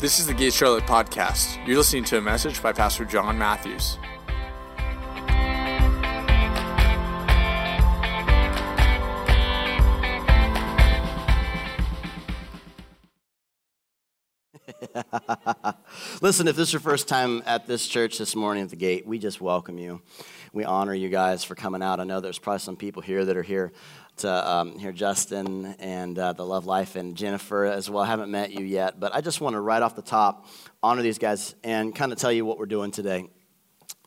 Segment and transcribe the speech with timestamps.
[0.00, 1.58] This is the Gate Charlotte podcast.
[1.66, 3.98] You're listening to a message by Pastor John Matthews.
[16.22, 19.06] Listen, if this is your first time at this church this morning at the gate,
[19.06, 20.00] we just welcome you.
[20.52, 22.00] We honor you guys for coming out.
[22.00, 23.70] I know there's probably some people here that are here
[24.16, 28.02] to um, hear Justin and uh, the Love Life and Jennifer as well.
[28.02, 30.46] I haven't met you yet, but I just want to right off the top
[30.82, 33.28] honor these guys and kind of tell you what we're doing today.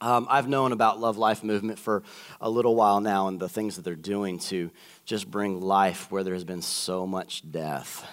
[0.01, 2.03] Um, I've known about Love Life Movement for
[2.41, 4.69] a little while now and the things that they're doing to
[5.05, 8.05] just bring life where there has been so much death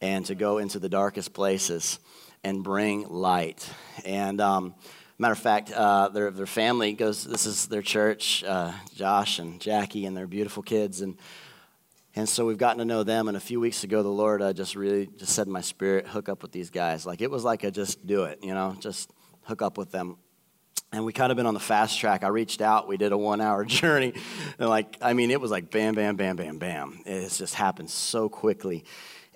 [0.00, 1.98] and to go into the darkest places
[2.42, 3.68] and bring light.
[4.06, 4.74] And um,
[5.18, 9.60] matter of fact, uh, their, their family goes, this is their church, uh, Josh and
[9.60, 11.00] Jackie and their beautiful kids.
[11.00, 11.18] And,
[12.14, 13.26] and so we've gotten to know them.
[13.26, 16.06] And a few weeks ago, the Lord uh, just really just said in my spirit,
[16.06, 17.04] hook up with these guys.
[17.04, 19.10] Like it was like a just do it, you know, just
[19.42, 20.18] hook up with them.
[20.92, 22.24] And we kind of been on the fast track.
[22.24, 22.88] I reached out.
[22.88, 24.14] We did a one hour journey.
[24.58, 27.02] And like, I mean, it was like bam, bam, bam, bam, bam.
[27.04, 28.84] It's just happened so quickly.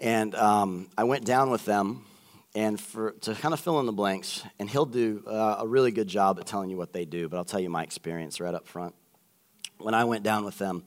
[0.00, 2.04] And um, I went down with them
[2.54, 5.90] and for, to kind of fill in the blanks, and he'll do uh, a really
[5.90, 8.54] good job at telling you what they do, but I'll tell you my experience right
[8.54, 8.94] up front.
[9.78, 10.84] When I went down with them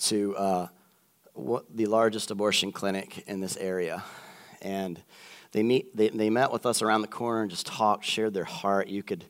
[0.00, 0.66] to uh,
[1.32, 4.04] what, the largest abortion clinic in this area,
[4.60, 5.00] and
[5.52, 8.44] they, meet, they, they met with us around the corner and just talked, shared their
[8.44, 8.88] heart.
[8.88, 9.24] You could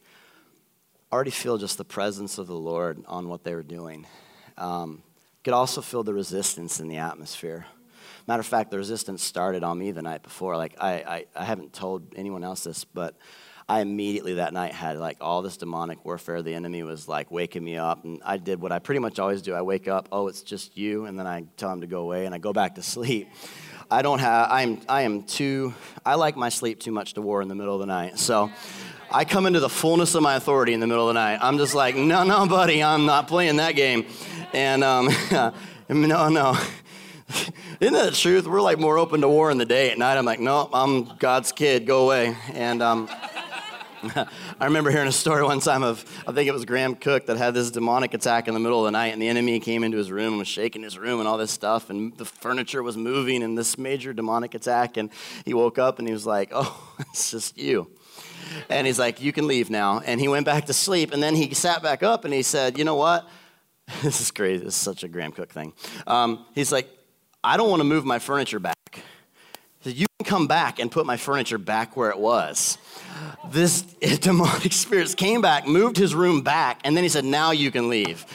[1.13, 4.07] already feel just the presence of the Lord on what they were doing.
[4.59, 5.03] Um,
[5.45, 7.67] could also feel the resistance in the atmosphere.
[8.27, 10.57] Matter of fact, the resistance started on me the night before.
[10.57, 13.15] Like, I, I, I haven't told anyone else this, but
[13.69, 16.43] I immediately that night had like all this demonic warfare.
[16.43, 19.43] The enemy was like waking me up, and I did what I pretty much always
[19.43, 19.55] do.
[19.55, 22.27] I wake up, oh, it's just you, and then I tell him to go away,
[22.27, 23.29] and I go back to sleep.
[23.91, 24.49] I don't have.
[24.51, 24.81] I'm.
[24.89, 25.75] I am too.
[26.05, 28.19] I like my sleep too much to war in the middle of the night.
[28.19, 28.51] So.
[29.09, 31.39] I come into the fullness of my authority in the middle of the night.
[31.41, 34.05] I'm just like, no, no, buddy, I'm not playing that game.
[34.53, 35.09] And um,
[35.89, 36.59] no, no.
[37.81, 38.47] Isn't that the truth?
[38.47, 39.91] We're like more open to war in the day.
[39.91, 41.87] At night, I'm like, no, I'm God's kid.
[41.87, 42.37] Go away.
[42.53, 43.09] And um,
[44.61, 47.37] I remember hearing a story one time of, I think it was Graham Cooke that
[47.37, 49.99] had this demonic attack in the middle of the night, and the enemy came into
[49.99, 52.97] his room and was shaking his room and all this stuff, and the furniture was
[52.97, 54.97] moving, and this major demonic attack.
[54.97, 55.11] And
[55.45, 57.91] he woke up and he was like, oh, it's just you.
[58.69, 59.99] And he's like, you can leave now.
[60.01, 62.79] And he went back to sleep, and then he sat back up and he said,
[62.79, 63.29] you know what?
[64.03, 64.65] this is crazy.
[64.65, 65.73] This is such a Graham Cooke thing.
[66.07, 66.89] Um, he's like,
[67.47, 69.03] I don't want to move my furniture back.
[69.85, 72.77] You can come back and put my furniture back where it was.
[73.53, 73.83] This
[74.21, 77.89] demonic spirit came back, moved his room back, and then he said, Now you can
[77.89, 78.27] leave.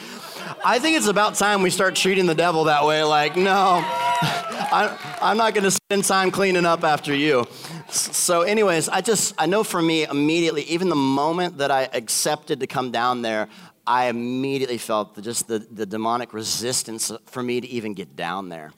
[0.64, 3.02] I think it's about time we start treating the devil that way.
[3.02, 3.52] Like, no,
[3.84, 7.46] I, am not going to spend time cleaning up after you.
[7.90, 12.60] So, anyways, I just, I know for me, immediately, even the moment that I accepted
[12.60, 13.48] to come down there,
[13.86, 18.48] I immediately felt the, just the, the demonic resistance for me to even get down
[18.48, 18.72] there.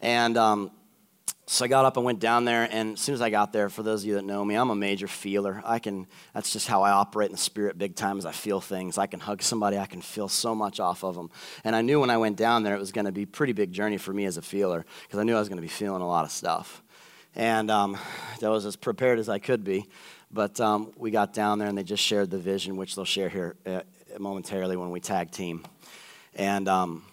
[0.00, 0.70] And um,
[1.46, 3.68] so I got up and went down there, and as soon as I got there,
[3.68, 5.62] for those of you that know me, I'm a major feeler.
[5.64, 8.60] I can, that's just how I operate in the spirit big time as I feel
[8.60, 8.96] things.
[8.96, 11.30] I can hug somebody, I can feel so much off of them.
[11.64, 13.52] And I knew when I went down there, it was going to be a pretty
[13.52, 15.68] big journey for me as a feeler, because I knew I was going to be
[15.68, 16.82] feeling a lot of stuff.
[17.34, 17.96] And um,
[18.42, 19.88] I was as prepared as I could be.
[20.34, 23.28] But um, we got down there, and they just shared the vision, which they'll share
[23.28, 23.82] here uh,
[24.18, 25.64] momentarily when we tag team.
[26.34, 27.04] And um,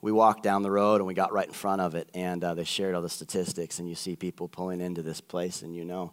[0.00, 2.54] we walked down the road and we got right in front of it, and uh,
[2.54, 3.78] they shared all the statistics.
[3.78, 6.12] And you see people pulling into this place, and you know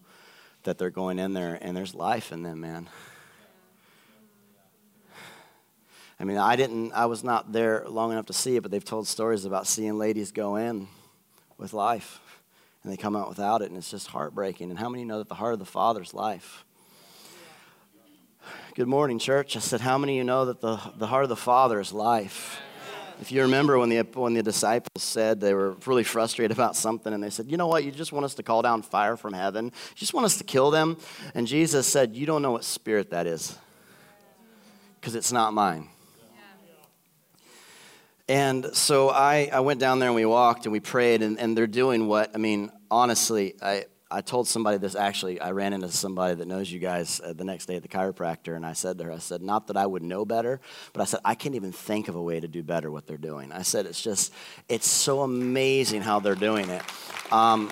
[0.64, 2.90] that they're going in there, and there's life in them, man.
[6.20, 8.86] I mean, I didn't, I was not there long enough to see it, but they've
[8.86, 10.88] told stories about seeing ladies go in
[11.58, 12.20] with life
[12.84, 14.70] and they come out without it, and it's just heartbreaking.
[14.70, 16.66] And how many know that the heart of the Father is life?
[18.74, 19.58] Good morning, church.
[19.58, 21.92] I said, How many of you know that the, the heart of the Father is
[21.92, 22.62] life?
[23.20, 27.12] If you remember when the, when the disciples said they were really frustrated about something,
[27.12, 27.84] and they said, You know what?
[27.84, 29.66] You just want us to call down fire from heaven.
[29.66, 30.96] You just want us to kill them.
[31.36, 33.58] And Jesus said, You don't know what spirit that is,
[35.02, 35.90] because it's not mine.
[38.30, 41.58] And so I, I went down there and we walked and we prayed, and, and
[41.58, 45.40] they're doing what, I mean, honestly, I, I told somebody this actually.
[45.40, 48.56] I ran into somebody that knows you guys uh, the next day at the chiropractor,
[48.56, 50.60] and I said to her, I said, not that I would know better,
[50.92, 53.18] but I said, I can't even think of a way to do better what they're
[53.18, 53.52] doing.
[53.52, 54.34] I said, it's just,
[54.68, 56.84] it's so amazing how they're doing it.
[57.32, 57.72] Um,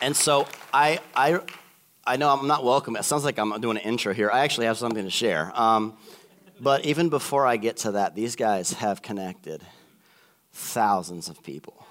[0.00, 1.40] and so I, I,
[2.06, 2.94] I know I'm not welcome.
[2.96, 4.30] It sounds like I'm doing an intro here.
[4.30, 5.50] I actually have something to share.
[5.54, 5.96] Um,
[6.60, 9.62] but even before I get to that, these guys have connected
[10.52, 11.84] thousands of people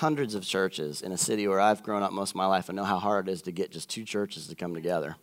[0.00, 2.76] hundreds of churches in a city where I've grown up most of my life and
[2.76, 5.14] know how hard it is to get just two churches to come together.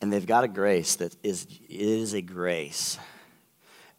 [0.00, 2.98] And they've got a grace that is, is a grace.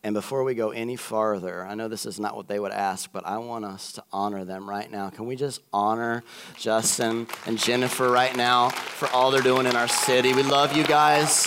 [0.04, 3.10] And before we go any farther, I know this is not what they would ask,
[3.14, 5.10] but I want us to honor them right now.
[5.12, 6.24] Can we just honor
[6.58, 10.34] Justin and Jennifer right now for all they're doing in our city?
[10.34, 11.46] We love you guys.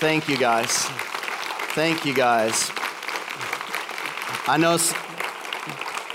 [0.00, 0.86] Thank you guys.
[1.74, 2.70] Thank you guys.
[4.46, 4.78] I know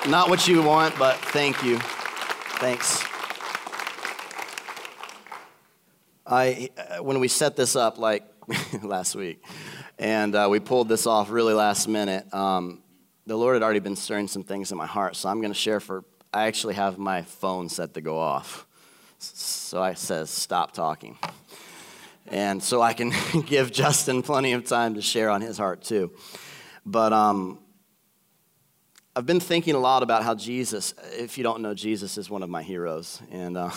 [0.09, 1.77] not what you want, but thank you.
[2.57, 3.03] Thanks.
[6.25, 8.23] I, uh, when we set this up, like
[8.83, 9.44] last week,
[10.00, 12.81] and uh, we pulled this off really last minute, um,
[13.27, 15.15] the Lord had already been stirring some things in my heart.
[15.15, 16.03] So I'm going to share for,
[16.33, 18.65] I actually have my phone set to go off.
[19.19, 21.17] So I says, stop talking.
[22.27, 23.11] And so I can
[23.45, 26.11] give Justin plenty of time to share on his heart too.
[26.85, 27.59] But um,
[29.15, 32.44] I've been thinking a lot about how Jesus, if you don't know, Jesus is one
[32.44, 33.21] of my heroes.
[33.31, 33.71] And uh,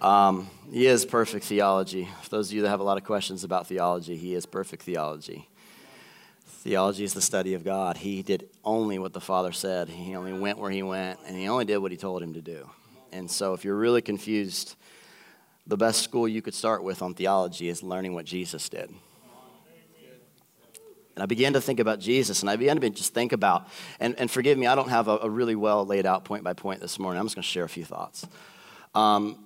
[0.00, 2.08] um, he is perfect theology.
[2.22, 4.82] For those of you that have a lot of questions about theology, he is perfect
[4.82, 5.48] theology.
[6.64, 7.96] Theology is the study of God.
[7.96, 9.88] He did only what the Father said.
[9.88, 12.42] He only went where he went, and he only did what he told him to
[12.42, 12.68] do.
[13.12, 14.74] And so, if you're really confused,
[15.66, 18.92] the best school you could start with on theology is learning what Jesus did.
[21.14, 23.68] And I began to think about Jesus, and I began to just think about,
[24.00, 26.54] and, and forgive me, I don't have a, a really well laid out point by
[26.54, 27.20] point this morning.
[27.20, 28.26] I'm just going to share a few thoughts.
[28.94, 29.38] Um,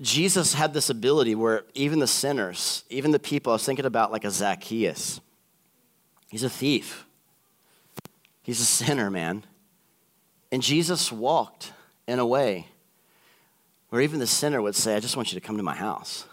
[0.00, 4.10] Jesus had this ability where even the sinners, even the people, I was thinking about
[4.12, 5.20] like a Zacchaeus.
[6.30, 7.06] He's a thief,
[8.42, 9.44] he's a sinner, man.
[10.50, 11.72] And Jesus walked
[12.06, 12.68] in a way
[13.90, 16.26] where even the sinner would say, I just want you to come to my house.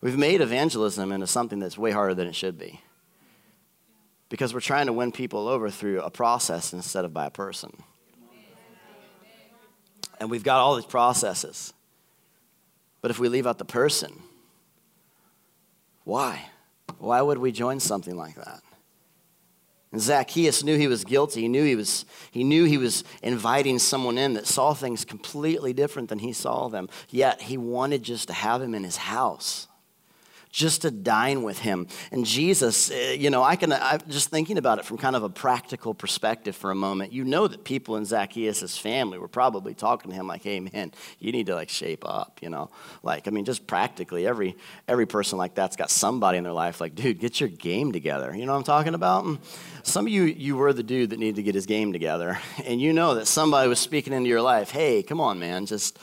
[0.00, 2.80] We've made evangelism into something that's way harder than it should be
[4.28, 7.72] because we're trying to win people over through a process instead of by a person.
[10.20, 11.72] And we've got all these processes.
[13.00, 14.12] But if we leave out the person,
[16.04, 16.46] why?
[16.98, 18.62] Why would we join something like that?
[19.92, 21.42] And Zacchaeus knew he was guilty.
[21.42, 25.72] He knew he was, he knew he was inviting someone in that saw things completely
[25.72, 26.88] different than he saw them.
[27.08, 29.67] Yet he wanted just to have him in his house
[30.50, 31.86] just to dine with him.
[32.10, 35.22] And Jesus, eh, you know, I can, I'm just thinking about it from kind of
[35.22, 37.12] a practical perspective for a moment.
[37.12, 40.92] You know that people in Zacchaeus' family were probably talking to him like, hey, man,
[41.18, 42.70] you need to like shape up, you know?
[43.02, 44.56] Like, I mean, just practically, every,
[44.86, 48.34] every person like that's got somebody in their life like, dude, get your game together.
[48.34, 49.38] You know what I'm talking about?
[49.82, 52.38] Some of you, you were the dude that needed to get his game together.
[52.68, 55.98] And you know that somebody was speaking into your life, hey, come on, man, just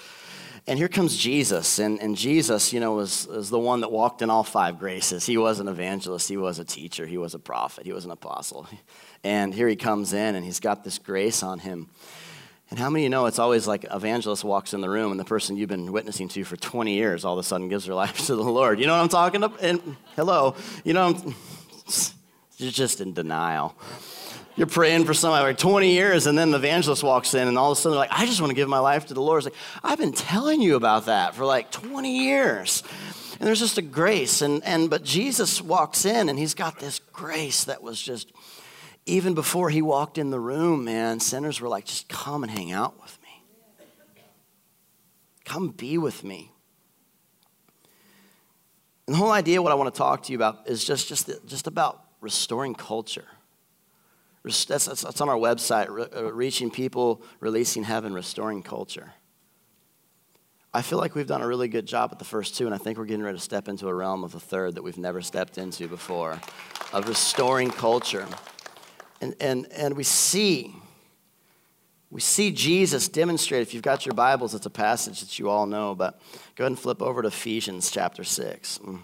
[0.68, 1.78] and here comes Jesus.
[1.80, 5.26] And, and Jesus, you know, was, was the one that walked in all five graces.
[5.26, 8.12] He was an evangelist, he was a teacher, he was a prophet, he was an
[8.12, 8.68] apostle.
[9.24, 11.90] And here he comes in and he's got this grace on him.
[12.72, 15.20] And how many of you know it's always like evangelist walks in the room and
[15.20, 17.94] the person you've been witnessing to for 20 years all of a sudden gives their
[18.04, 18.80] life to the Lord.
[18.80, 19.62] You know what I'm talking about?
[19.62, 21.16] And hello, you know,
[22.58, 23.76] you're just in denial
[24.56, 27.72] you're praying for somebody like 20 years, and then the evangelist walks in, and all
[27.72, 29.40] of a sudden they're like, I just want to give my life to the Lord.
[29.40, 32.84] It's like, I've been telling you about that for like 20 years.
[33.40, 34.42] And there's just a grace.
[34.42, 38.32] And, and but Jesus walks in and he's got this grace that was just
[39.06, 42.72] even before he walked in the room, man, sinners were like, just come and hang
[42.72, 43.44] out with me.
[45.44, 46.52] Come be with me.
[49.06, 51.30] And the whole idea, what I want to talk to you about, is just, just,
[51.46, 53.28] just about restoring culture.
[54.46, 59.14] That's, that's, that's on our website, re- uh, Reaching People, Releasing Heaven, Restoring Culture.
[60.74, 62.78] I feel like we've done a really good job at the first two, and I
[62.78, 65.22] think we're getting ready to step into a realm of the third that we've never
[65.22, 66.40] stepped into before
[66.94, 68.28] of restoring culture.
[69.22, 70.76] And, and, and we see,
[72.12, 73.62] we see Jesus demonstrate.
[73.62, 76.20] If you've got your Bibles, it's a passage that you all know, but
[76.56, 78.80] go ahead and flip over to Ephesians chapter 6.
[78.80, 79.00] Mm.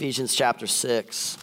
[0.00, 1.36] Ephesians chapter 6.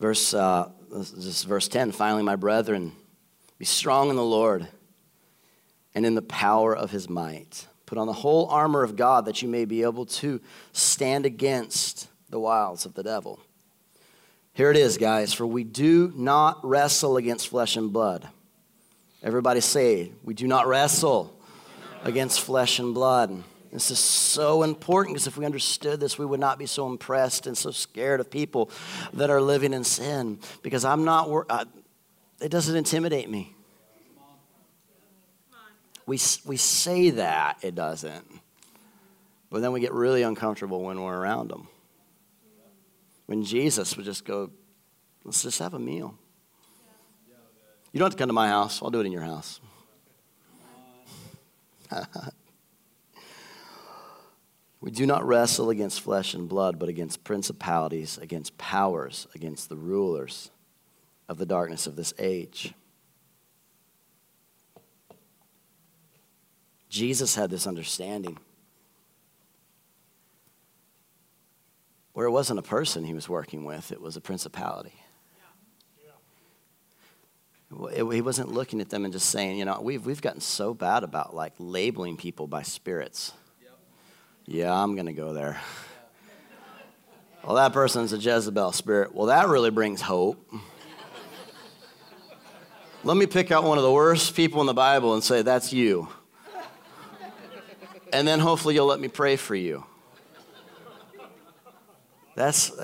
[0.00, 1.92] Verse, uh, this is verse 10.
[1.92, 2.90] Finally, my brethren,
[3.58, 4.66] be strong in the Lord
[5.94, 7.68] and in the power of his might.
[7.86, 10.40] Put on the whole armor of God that you may be able to
[10.72, 13.38] stand against the wiles of the devil.
[14.52, 15.32] Here it is, guys.
[15.32, 18.28] For we do not wrestle against flesh and blood.
[19.22, 21.40] Everybody say, we do not wrestle
[22.02, 26.40] against flesh and blood this is so important because if we understood this, we would
[26.40, 28.70] not be so impressed and so scared of people
[29.14, 30.38] that are living in sin.
[30.62, 31.64] Because I'm not, uh,
[32.38, 33.54] it doesn't intimidate me.
[36.04, 38.26] We, we say that, it doesn't.
[39.48, 41.68] But then we get really uncomfortable when we're around them.
[43.24, 44.50] When Jesus would just go,
[45.24, 46.18] let's just have a meal.
[47.92, 49.60] You don't have to come to my house, I'll do it in your house.
[54.82, 59.76] we do not wrestle against flesh and blood, but against principalities, against powers, against the
[59.76, 60.50] rulers
[61.28, 62.74] of the darkness of this age.
[66.88, 68.36] Jesus had this understanding
[72.12, 74.94] where it wasn't a person he was working with, it was a principality.
[77.94, 81.04] He wasn't looking at them and just saying, you know, we've, we've gotten so bad
[81.04, 83.32] about like labeling people by spirits.
[84.46, 85.60] Yeah, I'm going to go there.
[87.44, 89.14] Well, that person's a Jezebel spirit.
[89.14, 90.52] Well, that really brings hope.
[93.04, 95.72] Let me pick out one of the worst people in the Bible and say, that's
[95.72, 96.08] you.
[98.12, 99.84] And then hopefully you'll let me pray for you.
[102.34, 102.72] That's.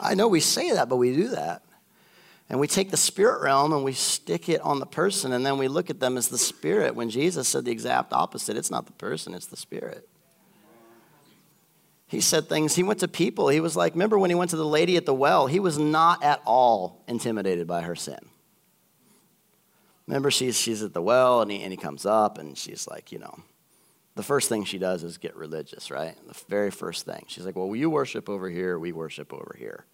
[0.00, 1.62] I know we say that, but we do that.
[2.52, 5.56] And we take the spirit realm and we stick it on the person, and then
[5.56, 8.58] we look at them as the spirit when Jesus said the exact opposite.
[8.58, 10.06] It's not the person, it's the spirit.
[12.06, 13.48] He said things, he went to people.
[13.48, 15.46] He was like, remember when he went to the lady at the well?
[15.46, 18.20] He was not at all intimidated by her sin.
[20.06, 23.12] Remember, she's, she's at the well, and he, and he comes up, and she's like,
[23.12, 23.34] you know,
[24.14, 26.18] the first thing she does is get religious, right?
[26.28, 27.24] The very first thing.
[27.28, 29.86] She's like, well, you worship over here, we worship over here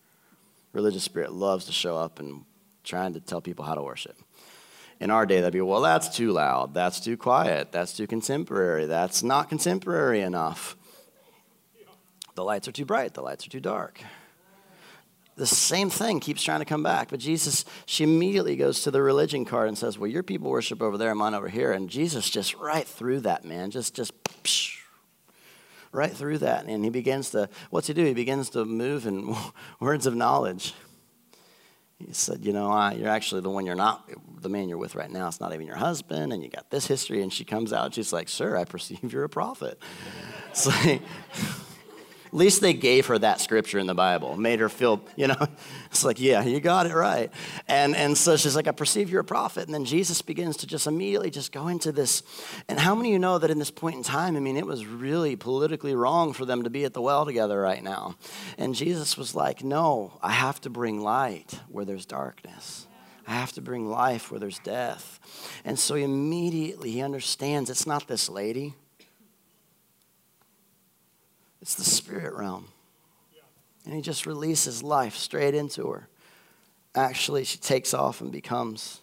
[0.78, 2.44] religious spirit loves to show up and
[2.84, 4.16] trying to tell people how to worship.
[5.00, 8.86] In our day, that'd be, well, that's too loud, that's too quiet, that's too contemporary,
[8.86, 10.76] that's not contemporary enough.
[12.36, 14.00] The lights are too bright, the lights are too dark.
[15.34, 17.10] The same thing keeps trying to come back.
[17.10, 20.80] But Jesus, she immediately goes to the religion card and says, Well, your people worship
[20.80, 21.72] over there, mine over here.
[21.72, 24.77] And Jesus just right through that, man, just, just, psh,
[25.92, 26.64] right through that.
[26.66, 28.04] And he begins to, what's he do?
[28.04, 29.34] He begins to move in
[29.80, 30.74] words of knowledge.
[31.98, 34.08] He said, You know, I, you're actually the one you're not,
[34.40, 35.26] the man you're with right now.
[35.26, 37.22] It's not even your husband, and you got this history.
[37.22, 39.78] And she comes out, she's like, Sir, I perceive you're a prophet.
[40.50, 41.02] It's like,
[42.28, 45.46] at least they gave her that scripture in the Bible, made her feel, you know,
[45.86, 47.30] it's like, yeah, you got it right.
[47.66, 49.64] And, and so she's like, I perceive you're a prophet.
[49.64, 52.22] And then Jesus begins to just immediately just go into this.
[52.68, 54.66] And how many of you know that in this point in time, I mean, it
[54.66, 58.16] was really politically wrong for them to be at the well together right now.
[58.58, 62.86] And Jesus was like, no, I have to bring light where there's darkness.
[63.26, 65.18] I have to bring life where there's death.
[65.64, 68.74] And so immediately he understands it's not this lady.
[71.60, 72.68] It's the spirit realm.
[73.84, 76.08] And he just releases life straight into her.
[76.94, 79.00] Actually, she takes off and becomes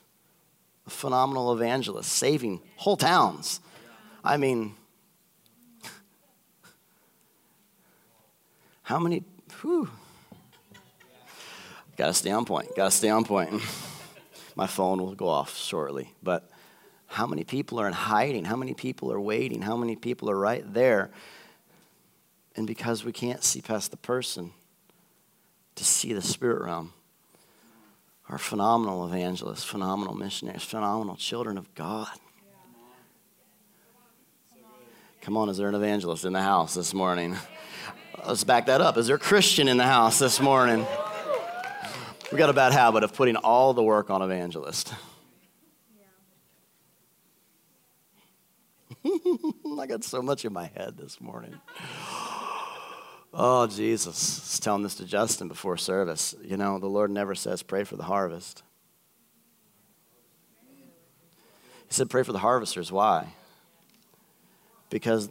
[0.85, 3.59] a phenomenal evangelist, saving whole towns.
[4.23, 4.75] I mean,
[8.83, 9.23] how many,
[9.61, 9.89] whew.
[11.97, 13.59] Gotta stay on point, gotta stay on point.
[14.55, 16.13] My phone will go off shortly.
[16.21, 16.49] But
[17.07, 18.45] how many people are in hiding?
[18.45, 19.61] How many people are waiting?
[19.61, 21.11] How many people are right there
[22.55, 24.51] and because we can't see past the person
[25.75, 26.93] to see the spirit realm,
[28.29, 32.07] are phenomenal evangelists, phenomenal missionaries, phenomenal children of God.
[35.21, 37.35] Come on, is there an evangelist in the house this morning?
[38.27, 38.97] Let's back that up.
[38.97, 40.85] Is there a Christian in the house this morning?
[42.31, 44.93] We got a bad habit of putting all the work on evangelist.
[49.05, 51.53] I got so much in my head this morning.
[53.37, 54.39] Oh, Jesus.
[54.39, 56.33] I was telling this to Justin before service.
[56.41, 58.63] You know, the Lord never says, pray for the harvest.
[60.69, 62.93] He said, pray for the harvesters.
[62.93, 63.27] Why?
[64.89, 65.29] Because,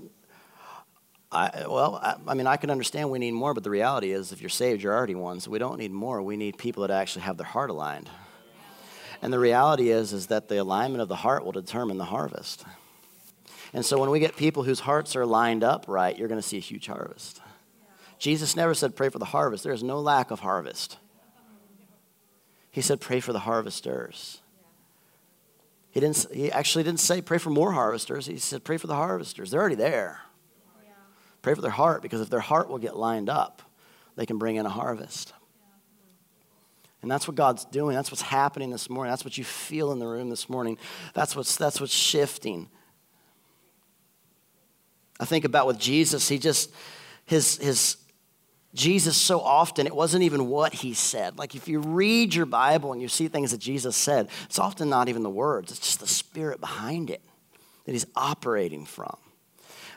[1.33, 4.33] I, well, I, I mean, I can understand we need more, but the reality is,
[4.33, 5.41] if you're saved, you're already one.
[5.41, 6.21] So we don't need more.
[6.21, 8.11] We need people that actually have their heart aligned.
[9.23, 12.67] And the reality is, is that the alignment of the heart will determine the harvest.
[13.73, 16.47] And so when we get people whose hearts are lined up right, you're going to
[16.47, 17.41] see a huge harvest.
[18.19, 19.65] Jesus never said, pray for the harvest.
[19.65, 20.99] There is no lack of harvest.
[22.71, 24.41] He said, pray for the harvesters.
[25.91, 28.27] He, didn't, he actually didn't say, pray for more harvesters.
[28.27, 29.51] He said, pray for the harvesters.
[29.51, 30.21] They're already there.
[31.41, 33.63] Pray for their heart because if their heart will get lined up,
[34.17, 35.33] they can bring in a harvest.
[37.03, 37.95] And that's what God's doing.
[37.95, 39.13] That's what's happening this morning.
[39.13, 40.79] That's what you feel in the room this morning.
[41.13, 42.69] That's what's, that's what's shifting.
[45.21, 46.73] I think about with Jesus, he just,
[47.27, 47.99] his, his
[48.75, 51.39] Jesus so often, it wasn't even what he said.
[51.39, 54.91] Like if you read your Bible and you see things that Jesus said, it's often
[54.91, 57.23] not even the words, it's just the spirit behind it
[57.85, 59.17] that he's operating from.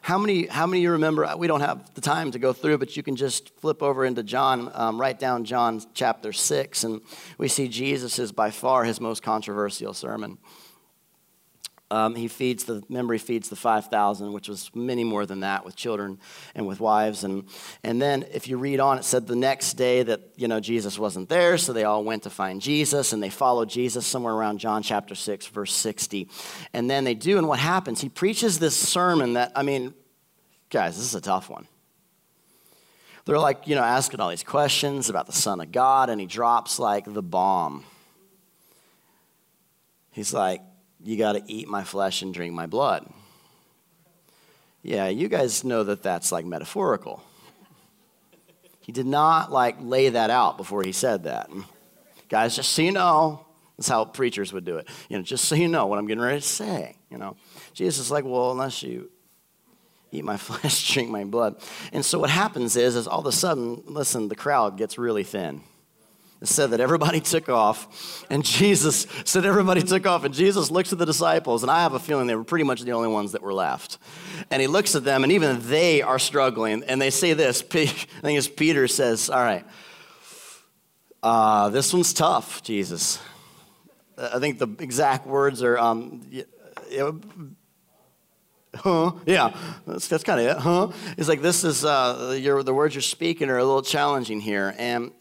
[0.01, 1.29] How many, how many of you remember?
[1.37, 4.23] We don't have the time to go through, but you can just flip over into
[4.23, 7.01] John, um, write down John chapter 6, and
[7.37, 10.37] we see Jesus is by far his most controversial sermon.
[11.89, 15.77] Um, he feeds the memory feeds the 5000 which was many more than that with
[15.77, 16.19] children
[16.53, 17.23] and with wives.
[17.23, 17.45] And
[17.81, 20.99] and then if you read on it said the next day that you know jesus
[20.99, 24.57] wasn't there so they all went to find jesus and they followed jesus somewhere around
[24.57, 26.27] john chapter 6 verse 60
[26.73, 28.01] and then they do and what happens?
[28.01, 29.93] He preaches this sermon that i mean
[30.69, 31.69] guys this is a tough one.
[33.23, 36.27] They're like you know asking all these questions about the son of god and he
[36.27, 37.85] drops like the bomb.
[40.11, 40.61] He's like
[41.07, 43.07] you got to eat my flesh and drink my blood.
[44.83, 47.23] Yeah, you guys know that that's like metaphorical.
[48.81, 51.49] He did not like lay that out before he said that.
[52.27, 53.45] Guys, just so you know,
[53.77, 54.89] that's how preachers would do it.
[55.07, 56.97] You know, just so you know what I'm getting ready to say.
[57.09, 57.37] You know,
[57.73, 59.09] Jesus is like, well, unless you
[60.11, 61.55] eat my flesh, drink my blood.
[61.93, 65.23] And so what happens is, is all of a sudden, listen, the crowd gets really
[65.23, 65.61] thin.
[66.43, 70.99] Said that everybody took off, and Jesus said everybody took off, and Jesus looks at
[70.99, 73.41] the disciples, and I have a feeling they were pretty much the only ones that
[73.41, 73.97] were left.
[74.51, 77.63] And he looks at them, and even they are struggling, and they say this.
[77.71, 79.65] I think it's Peter says, "All right,
[81.23, 83.19] uh, this one's tough, Jesus."
[84.17, 86.21] I think the exact words are, um,
[88.75, 89.11] huh?
[89.25, 90.91] Yeah, that's, that's kind of it, huh?
[91.17, 94.75] It's like this is uh, your, the words you're speaking are a little challenging here,
[94.77, 95.11] and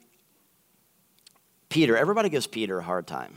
[1.68, 3.37] Peter, everybody gives Peter a hard time.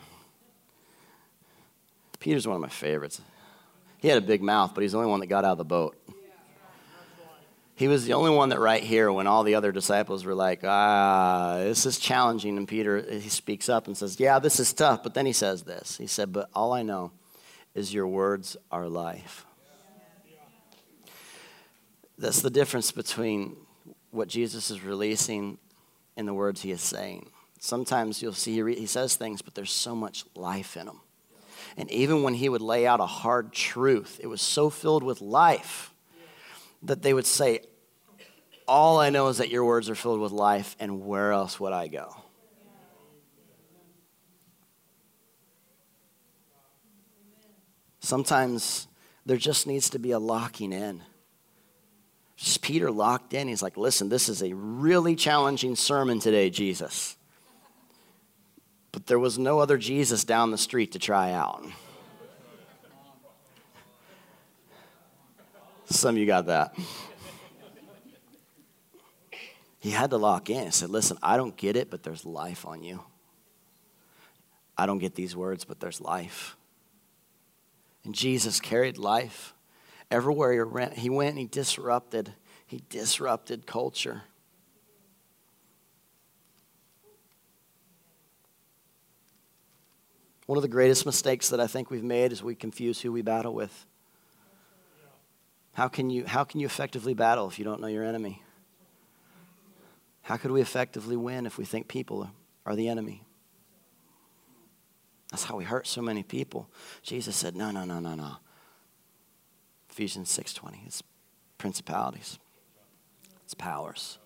[2.20, 3.22] Peter's one of my favorites.
[4.00, 5.66] He had a big mouth, but he's the only one that got out of the
[5.66, 5.98] boat.
[7.76, 10.62] He was the only one that right here, when all the other disciples were like,
[10.66, 15.02] ah, this is challenging, and Peter, he speaks up and says, yeah, this is tough.
[15.02, 15.98] But then he says this.
[15.98, 17.12] He said, but all I know
[17.74, 19.46] is your words are life.
[22.18, 23.56] That's the difference between
[24.12, 25.58] what Jesus is releasing
[26.18, 27.30] and the words he is saying.
[27.60, 31.02] Sometimes you'll see he, re- he says things, but there's so much life in them.
[31.78, 35.22] And even when he would lay out a hard truth, it was so filled with
[35.22, 35.94] life
[36.84, 37.60] that they would say,
[38.68, 41.74] All I know is that your words are filled with life, and where else would
[41.74, 42.16] I go?
[48.00, 48.88] Sometimes
[49.26, 51.04] there just needs to be a locking in.
[52.38, 53.50] Just Peter locked in.
[53.50, 57.18] He's like, Listen, this is a really challenging sermon today, Jesus.
[58.92, 61.64] But there was no other Jesus down the street to try out.
[65.86, 66.76] Some of you got that.
[69.80, 70.66] He had to lock in.
[70.66, 73.02] He said, Listen, I don't get it, but there's life on you.
[74.78, 76.56] I don't get these words, but there's life.
[78.04, 79.54] And Jesus carried life.
[80.12, 82.34] Everywhere he went, he went he disrupted.
[82.66, 84.24] He disrupted culture.
[90.50, 93.22] One of the greatest mistakes that I think we've made is we confuse who we
[93.22, 93.86] battle with.
[95.74, 98.42] How can you, how can you effectively battle if you don't know your enemy?
[100.24, 102.32] How could we effectively win if we think people
[102.66, 103.22] are the enemy?
[105.30, 106.68] That's how we hurt so many people.
[107.04, 108.38] Jesus said, no, no, no, no, no.
[109.92, 111.04] Ephesians 6.20, it's
[111.60, 112.40] principalities.
[113.44, 114.18] It's powers.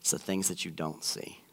[0.00, 1.44] It's the things that you don't see.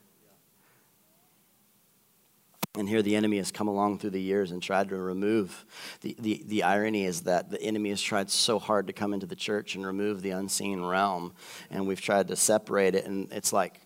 [2.77, 5.65] And here the enemy has come along through the years and tried to remove.
[6.01, 9.25] The, the, the irony is that the enemy has tried so hard to come into
[9.25, 11.33] the church and remove the unseen realm.
[11.71, 13.05] And we've tried to separate it.
[13.05, 13.81] And it's like,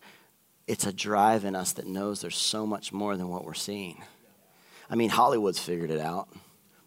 [0.66, 4.02] it's a drive in us that knows there's so much more than what we're seeing.
[4.88, 6.28] I mean, Hollywood's figured it out.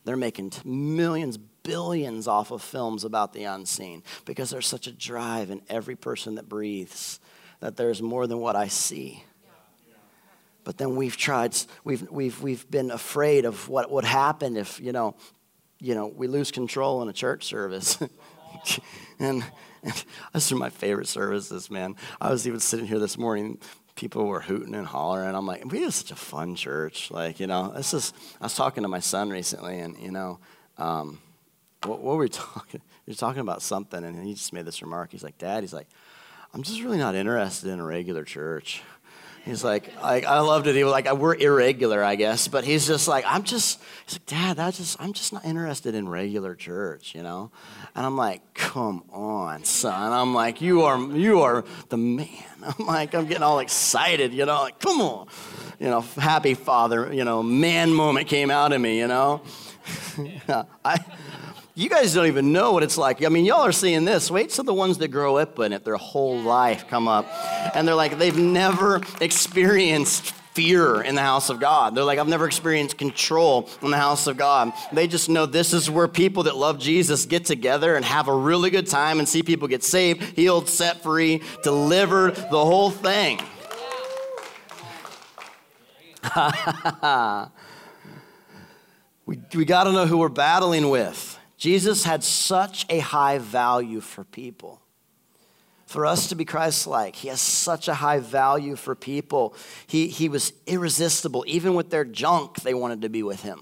[0.06, 5.50] They're making millions, billions off of films about the unseen because there's such a drive
[5.50, 7.20] in every person that breathes
[7.62, 9.24] that there's more than what I see.
[10.64, 14.92] But then we've tried, we've, we've, we've been afraid of what would happen if, you
[14.92, 15.16] know,
[15.80, 17.98] you know, we lose control in a church service.
[19.20, 19.44] and,
[19.84, 21.96] and those are my favorite services, man.
[22.22, 23.60] I was even sitting here this morning,
[23.96, 25.36] people were hooting and hollering.
[25.36, 27.12] I'm like, we have such a fun church.
[27.12, 30.40] Like, you know, this is, I was talking to my son recently, and, you know,
[30.78, 31.20] um,
[31.84, 32.82] what, what, were we talking?
[33.06, 35.12] We were talking about something, and he just made this remark.
[35.12, 35.88] He's like, Dad, he's like,
[36.54, 38.84] I'm just really not interested in a regular church.
[39.46, 40.76] He's like, like I loved it.
[40.76, 44.26] He was like, we're irregular, I guess, but he's just like, I'm just, he's like,
[44.26, 47.52] Dad, that's just, I'm just not interested in regular church, you know.
[47.94, 50.14] And I'm like, come on, son.
[50.14, 52.28] I'm like, you are, you are the man.
[52.80, 55.28] I'm like, I'm getting all excited, you know, like, come on,
[55.78, 59.42] you know, happy father, you know, man moment came out of me, you know.
[60.86, 61.04] I
[61.76, 63.24] you guys don't even know what it's like.
[63.24, 64.30] I mean, y'all are seeing this.
[64.30, 67.26] Wait till the ones that grow up in it their whole life come up.
[67.76, 71.96] And they're like, they've never experienced fear in the house of God.
[71.96, 74.72] They're like, I've never experienced control in the house of God.
[74.92, 78.36] They just know this is where people that love Jesus get together and have a
[78.36, 83.42] really good time and see people get saved, healed, set free, delivered, the whole thing.
[89.26, 91.33] we we got to know who we're battling with.
[91.64, 94.82] Jesus had such a high value for people.
[95.86, 99.56] For us to be Christ like, he has such a high value for people.
[99.88, 101.46] He, he was irresistible.
[101.48, 103.62] Even with their junk, they wanted to be with him.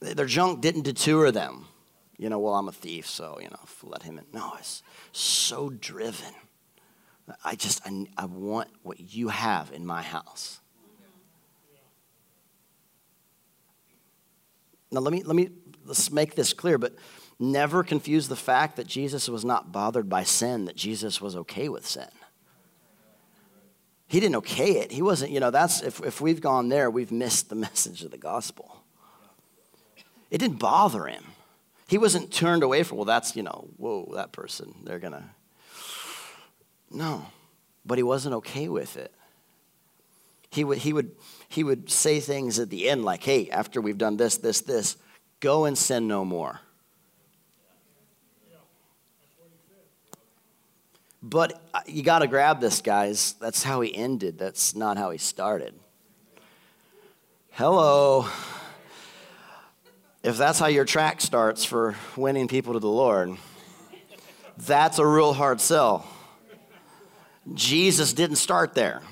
[0.00, 1.64] Their junk didn't deter them.
[2.18, 4.26] You know, well, I'm a thief, so, you know, let him in.
[4.30, 4.82] No, it's
[5.12, 6.34] so driven.
[7.42, 10.60] I just, I, I want what you have in my house.
[14.90, 15.48] Now, let me, let me
[15.84, 16.94] let's make this clear, but
[17.38, 21.68] never confuse the fact that Jesus was not bothered by sin, that Jesus was okay
[21.68, 22.08] with sin.
[24.06, 24.92] He didn't okay it.
[24.92, 28.10] He wasn't, you know, that's, if, if we've gone there, we've missed the message of
[28.10, 28.84] the gospel.
[30.30, 31.24] It didn't bother him.
[31.88, 35.24] He wasn't turned away from, well, that's, you know, whoa, that person, they're going to.
[36.90, 37.26] No,
[37.84, 39.12] but he wasn't okay with it.
[40.50, 41.12] He would, he, would,
[41.48, 44.96] he would say things at the end like, hey, after we've done this, this, this,
[45.42, 46.60] Go and sin no more.
[51.20, 53.34] But uh, you got to grab this, guys.
[53.40, 54.38] That's how he ended.
[54.38, 55.74] That's not how he started.
[57.50, 58.26] Hello.
[60.22, 63.36] If that's how your track starts for winning people to the Lord,
[64.56, 66.06] that's a real hard sell.
[67.52, 69.02] Jesus didn't start there.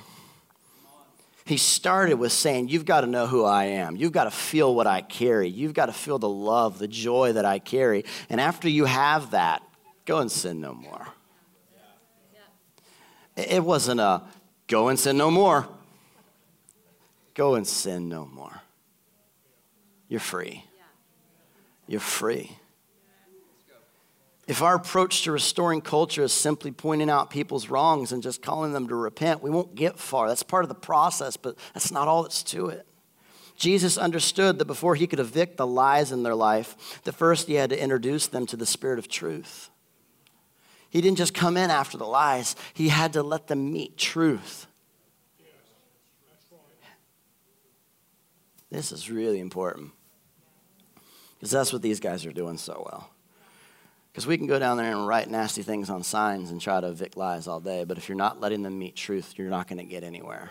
[1.51, 3.97] He started with saying, You've got to know who I am.
[3.97, 5.49] You've got to feel what I carry.
[5.49, 8.05] You've got to feel the love, the joy that I carry.
[8.29, 9.61] And after you have that,
[10.05, 11.09] go and sin no more.
[13.35, 14.23] It wasn't a
[14.69, 15.67] go and sin no more.
[17.35, 18.61] Go and sin no more.
[20.07, 20.65] You're free.
[21.89, 22.57] You're free.
[24.51, 28.73] If our approach to restoring culture is simply pointing out people's wrongs and just calling
[28.73, 30.27] them to repent, we won't get far.
[30.27, 32.85] That's part of the process, but that's not all that's to it.
[33.55, 37.55] Jesus understood that before he could evict the lies in their life, that first he
[37.55, 39.71] had to introduce them to the spirit of truth.
[40.89, 44.67] He didn't just come in after the lies, he had to let them meet truth.
[48.69, 49.93] This is really important
[51.35, 53.10] because that's what these guys are doing so well.
[54.13, 56.89] Because we can go down there and write nasty things on signs and try to
[56.89, 59.79] evict lies all day, but if you're not letting them meet truth, you're not going
[59.79, 60.51] to get anywhere.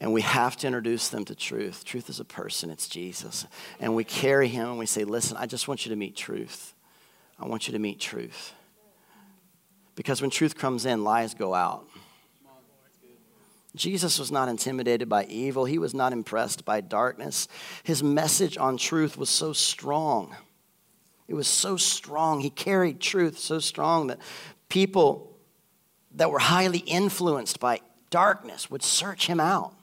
[0.00, 1.84] And we have to introduce them to truth.
[1.84, 3.46] Truth is a person, it's Jesus.
[3.80, 6.74] And we carry him and we say, Listen, I just want you to meet truth.
[7.38, 8.52] I want you to meet truth.
[9.94, 11.86] Because when truth comes in, lies go out.
[13.74, 17.48] Jesus was not intimidated by evil, he was not impressed by darkness.
[17.82, 20.34] His message on truth was so strong.
[21.28, 22.40] It was so strong.
[22.40, 24.18] He carried truth so strong that
[24.68, 25.36] people
[26.14, 29.74] that were highly influenced by darkness would search him out.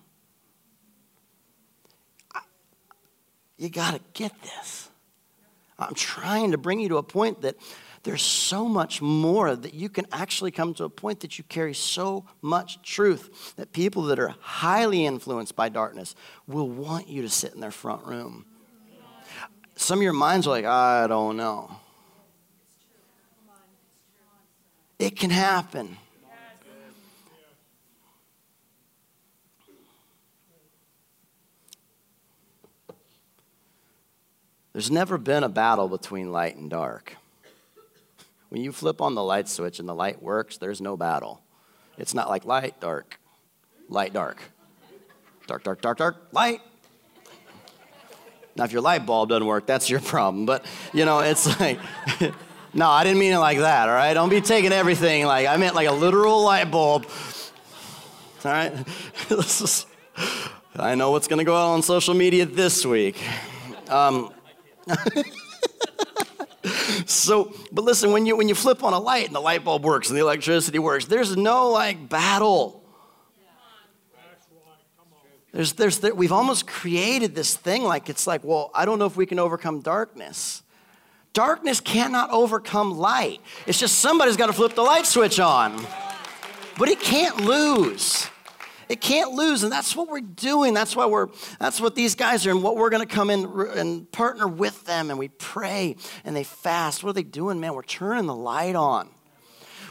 [3.57, 4.89] You got to get this.
[5.77, 7.55] I'm trying to bring you to a point that
[8.03, 11.73] there's so much more that you can actually come to a point that you carry
[11.73, 16.15] so much truth that people that are highly influenced by darkness
[16.47, 18.45] will want you to sit in their front room
[19.75, 21.71] some of your minds are like, I don't know.
[24.99, 25.97] It can happen.
[34.73, 37.15] There's never been a battle between light and dark.
[38.49, 41.41] When you flip on the light switch and the light works, there's no battle.
[41.97, 43.19] It's not like light, dark,
[43.87, 44.37] light, dark.
[45.45, 46.61] Dark, dark, dark, dark, light,
[48.55, 50.45] now, if your light bulb doesn't work, that's your problem.
[50.45, 51.79] But, you know, it's like,
[52.73, 54.13] no, I didn't mean it like that, all right?
[54.13, 57.07] Don't be taking everything like, I meant like a literal light bulb.
[58.45, 58.73] All right?
[60.75, 63.21] I know what's going to go out on social media this week.
[63.89, 64.33] Um,
[67.05, 69.83] so, but listen, when you when you flip on a light and the light bulb
[69.83, 72.82] works and the electricity works, there's no like battle.
[75.53, 79.05] There's, there's, there, we've almost created this thing like it's like, well, I don't know
[79.05, 80.63] if we can overcome darkness.
[81.31, 83.39] Darkness cannot overcome light.
[83.67, 85.85] It's just somebody's got to flip the light switch on.
[86.77, 88.27] But it can't lose.
[88.89, 90.73] It can't lose, and that's what we're doing.
[90.73, 91.27] That's why we're.
[91.59, 94.85] That's what these guys are, and what we're going to come in and partner with
[94.85, 97.03] them, and we pray and they fast.
[97.03, 97.73] What are they doing, man?
[97.73, 99.09] We're turning the light on.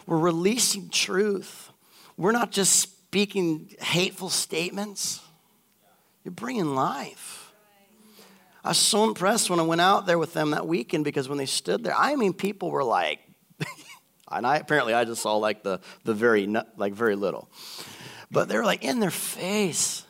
[0.06, 1.70] We're releasing truth.
[2.16, 5.20] We're not just speaking hateful statements.
[6.24, 7.52] You're bringing life.
[8.64, 11.38] I was so impressed when I went out there with them that weekend because when
[11.38, 13.18] they stood there, I mean, people were like,
[14.30, 17.50] and I apparently I just saw like the the very like very little,
[18.30, 20.06] but they were like in their face.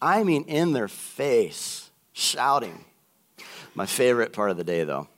[0.00, 2.84] I mean, in their face, shouting.
[3.74, 5.08] My favorite part of the day, though,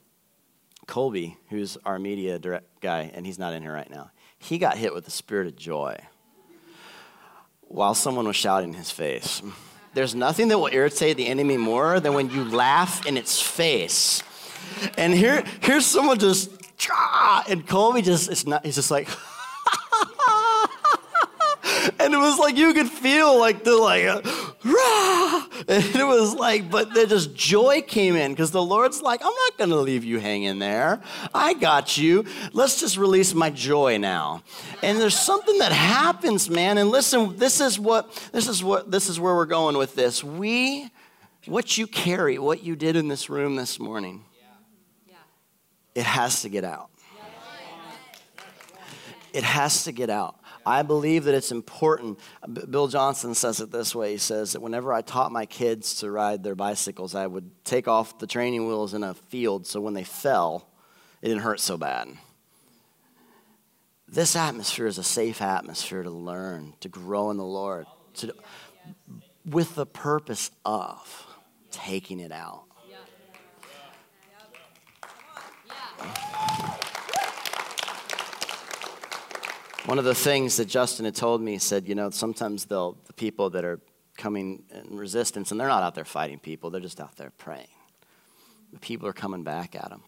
[0.87, 4.11] Colby, who's our media direct guy, and he's not in here right now.
[4.39, 5.97] He got hit with the spirit of joy
[7.61, 9.41] while someone was shouting in his face.
[9.93, 14.23] There's nothing that will irritate the enemy more than when you laugh in its face.
[14.97, 16.49] And here, here's someone just,
[17.47, 19.07] and Colby just, it's not, he's just like,
[21.99, 24.25] and it was like you could feel like the like,
[24.63, 25.47] rah!
[25.67, 29.33] and it was like, but then just joy came in because the Lord's like, I'm
[29.33, 31.01] not gonna leave you hanging there.
[31.33, 32.25] I got you.
[32.53, 34.43] Let's just release my joy now.
[34.81, 36.77] And there's something that happens, man.
[36.77, 40.23] And listen, this is what this is what this is where we're going with this.
[40.23, 40.89] We,
[41.45, 44.23] what you carry, what you did in this room this morning,
[45.95, 46.89] it has to get out.
[49.33, 50.35] It has to get out.
[50.65, 52.19] I believe that it's important.
[52.69, 56.11] Bill Johnson says it this way He says that whenever I taught my kids to
[56.11, 59.93] ride their bicycles, I would take off the training wheels in a field so when
[59.93, 60.69] they fell,
[61.21, 62.09] it didn't hurt so bad.
[64.07, 68.33] This atmosphere is a safe atmosphere to learn, to grow in the Lord, to,
[69.45, 71.25] with the purpose of
[71.71, 72.65] taking it out.
[79.85, 83.11] One of the things that Justin had told me said, you know, sometimes they'll, the
[83.11, 83.81] people that are
[84.15, 87.67] coming in resistance, and they're not out there fighting people, they're just out there praying.
[88.71, 90.03] The people are coming back at them.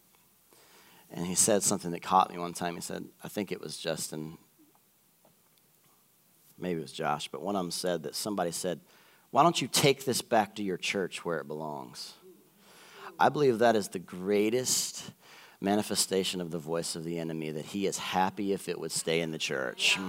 [1.10, 2.74] And he said something that caught me one time.
[2.74, 4.38] He said, I think it was Justin,
[6.58, 8.80] maybe it was Josh, but one of them said that somebody said,
[9.30, 12.14] Why don't you take this back to your church where it belongs?
[13.20, 15.10] I believe that is the greatest
[15.60, 19.20] manifestation of the voice of the enemy that he is happy if it would stay
[19.20, 19.98] in the church.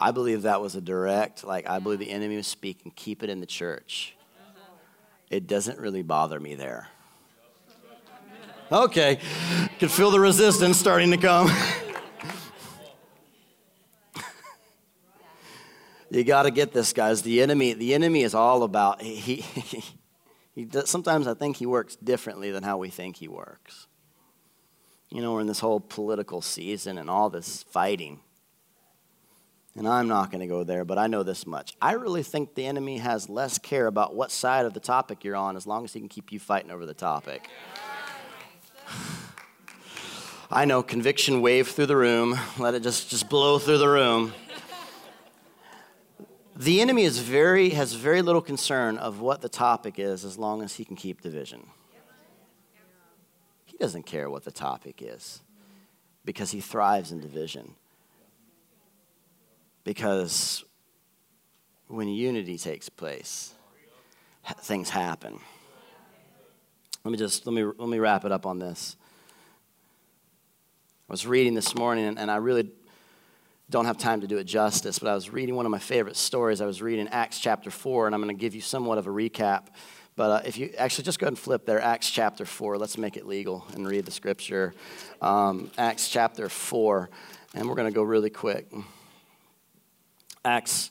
[0.00, 3.30] I believe that was a direct, like, I believe the enemy was speaking, keep it
[3.30, 4.16] in the church.
[5.30, 6.88] It doesn't really bother me there.
[8.70, 9.18] Okay,
[9.78, 11.50] can feel the resistance starting to come.
[16.10, 17.22] you got to get this, guys.
[17.22, 19.84] The enemy, the enemy is all about he, he
[20.54, 23.86] he does, sometimes I think he works differently than how we think he works.
[25.10, 28.20] You know, we're in this whole political season and all this fighting.
[29.76, 31.74] And I'm not going to go there, but I know this much.
[31.80, 35.36] I really think the enemy has less care about what side of the topic you're
[35.36, 37.48] on as long as he can keep you fighting over the topic.
[40.50, 42.38] I know conviction wave through the room.
[42.58, 44.34] Let it just, just blow through the room.
[46.62, 50.62] The enemy is very, has very little concern of what the topic is as long
[50.62, 51.66] as he can keep division.
[53.64, 55.40] He doesn't care what the topic is
[56.24, 57.74] because he thrives in division.
[59.82, 60.62] Because
[61.88, 63.54] when unity takes place,
[64.60, 65.40] things happen.
[67.02, 68.96] Let me just let me let me wrap it up on this.
[71.08, 72.70] I was reading this morning and I really
[73.72, 76.16] don't have time to do it justice, but I was reading one of my favorite
[76.16, 76.60] stories.
[76.60, 79.10] I was reading Acts chapter 4, and I'm going to give you somewhat of a
[79.10, 79.68] recap.
[80.14, 82.98] But uh, if you actually just go ahead and flip there, Acts chapter 4, let's
[82.98, 84.74] make it legal and read the scripture.
[85.22, 87.08] Um, Acts chapter 4,
[87.54, 88.70] and we're going to go really quick.
[90.44, 90.90] Acts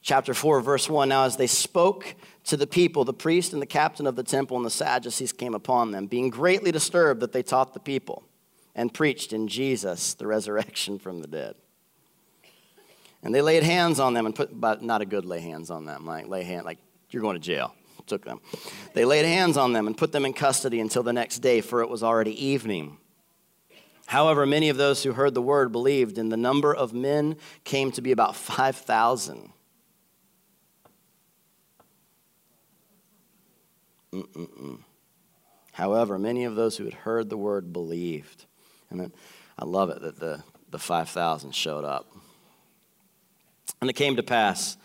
[0.00, 1.10] chapter 4, verse 1.
[1.10, 4.56] Now, as they spoke to the people, the priest and the captain of the temple
[4.56, 8.22] and the Sadducees came upon them, being greatly disturbed that they taught the people
[8.74, 11.56] and preached in Jesus the resurrection from the dead.
[13.24, 15.86] And they laid hands on them and put, but not a good lay hands on
[15.86, 16.78] them, like lay hand, like
[17.10, 17.74] you're going to jail.
[18.06, 18.40] Took them.
[18.92, 21.80] They laid hands on them and put them in custody until the next day, for
[21.80, 22.98] it was already evening.
[24.04, 27.90] However, many of those who heard the word believed, and the number of men came
[27.92, 29.50] to be about 5,000.
[35.72, 38.44] However, many of those who had heard the word believed.
[38.90, 39.12] And then
[39.58, 42.13] I love it that the, the 5,000 showed up.
[43.84, 44.78] And it came to pass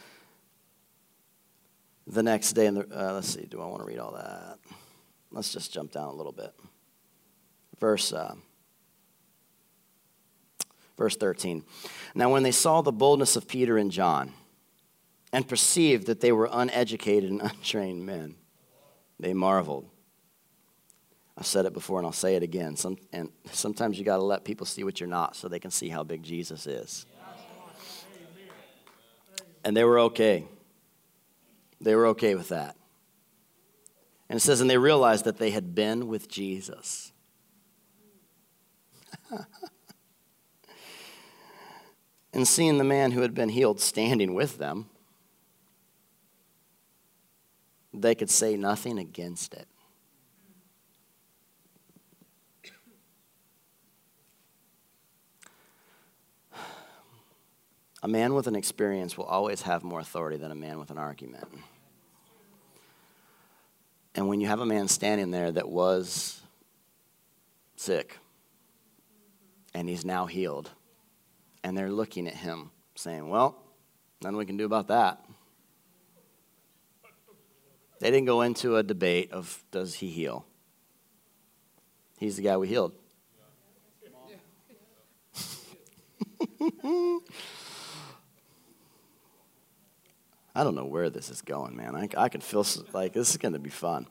[2.06, 4.58] the next day, in the, uh, let's see, do I want to read all that?
[5.32, 6.54] Let's just jump down a little bit.
[7.80, 8.36] Verse, uh,
[10.98, 11.64] verse 13.
[12.14, 14.34] Now, when they saw the boldness of Peter and John
[15.32, 18.36] and perceived that they were uneducated and untrained men,
[19.18, 19.90] they marveled.
[21.38, 22.76] I've said it before and I'll say it again.
[22.76, 25.72] Some, and sometimes you got to let people see what you're not so they can
[25.72, 27.06] see how big Jesus is.
[29.64, 30.46] And they were okay.
[31.82, 32.76] They were okay with that.
[34.30, 37.12] And it says, and they realized that they had been with Jesus.
[42.34, 44.90] and seeing the man who had been healed standing with them,
[47.94, 49.69] they could say nothing against it.
[58.02, 60.98] A man with an experience will always have more authority than a man with an
[60.98, 61.48] argument.
[64.16, 66.42] And when you have a man standing there that was
[67.76, 68.18] sick
[69.74, 70.72] and he's now healed,
[71.64, 73.62] and they're looking at him saying, Well,
[74.22, 75.24] nothing we can do about that.
[78.00, 80.46] They didn't go into a debate of does he heal?
[82.18, 82.94] He's the guy we healed.
[90.56, 91.96] I don't know where this is going, man.
[91.96, 94.08] I, I can feel like this is going to be fun.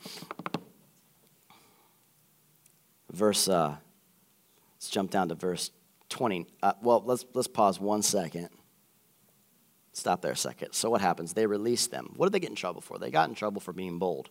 [3.12, 3.76] Verse, uh,
[4.76, 5.70] let's jump down to verse
[6.10, 6.46] 20.
[6.62, 8.48] Uh, well, let's, let's pause one second.
[9.92, 10.72] Stop there a second.
[10.74, 11.32] So, what happens?
[11.32, 12.12] They release them.
[12.14, 12.98] What did they get in trouble for?
[12.98, 14.30] They got in trouble for being bold.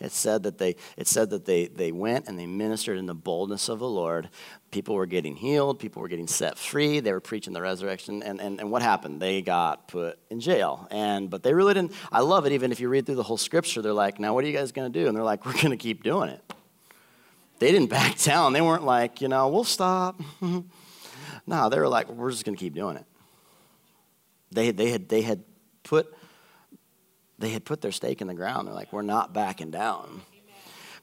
[0.00, 3.14] It said that they, it said that they, they went and they ministered in the
[3.14, 4.28] boldness of the Lord.
[4.70, 8.22] People were getting healed, people were getting set free, they were preaching the resurrection.
[8.22, 9.20] And, and, and what happened?
[9.20, 10.86] They got put in jail.
[10.92, 13.36] And but they really didn't I love it, even if you read through the whole
[13.36, 15.08] scripture, they're like, now what are you guys gonna do?
[15.08, 16.42] And they're like, We're gonna keep doing it.
[17.58, 18.52] They didn't back down.
[18.52, 20.20] They weren't like, you know, we'll stop.
[21.46, 23.04] no, they were like, we're just gonna keep doing it.
[24.52, 25.42] They, they had they had
[25.82, 26.14] put
[27.38, 28.66] they had put their stake in the ground.
[28.66, 30.22] They're like, we're not backing down.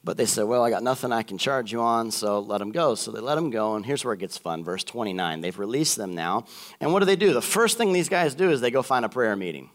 [0.04, 2.70] But they said, well, I got nothing I can charge you on, so let them
[2.70, 2.94] go.
[2.94, 4.62] So they let them go, and here's where it gets fun.
[4.62, 5.40] Verse 29.
[5.40, 6.44] They've released them now.
[6.80, 7.32] And what do they do?
[7.32, 9.70] The first thing these guys do is they go find a prayer meeting.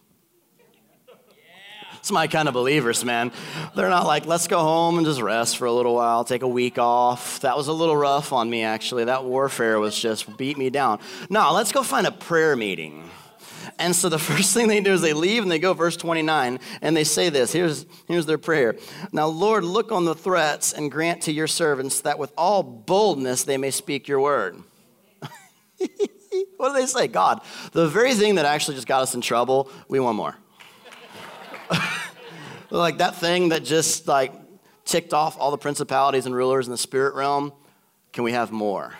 [1.99, 3.31] It's my kind of believers, man.
[3.75, 6.47] They're not like, let's go home and just rest for a little while, take a
[6.47, 7.41] week off.
[7.41, 9.03] That was a little rough on me, actually.
[9.03, 10.99] That warfare was just beat me down.
[11.29, 13.07] No, let's go find a prayer meeting.
[13.79, 16.59] And so the first thing they do is they leave and they go, verse 29,
[16.81, 17.51] and they say this.
[17.51, 18.75] Here's, here's their prayer.
[19.11, 23.43] Now, Lord, look on the threats and grant to your servants that with all boldness
[23.43, 24.61] they may speak your word.
[26.57, 27.07] what do they say?
[27.07, 30.35] God, the very thing that actually just got us in trouble, we want more.
[32.69, 34.33] like that thing that just like
[34.85, 37.53] ticked off all the principalities and rulers in the spirit realm,
[38.13, 38.93] can we have more?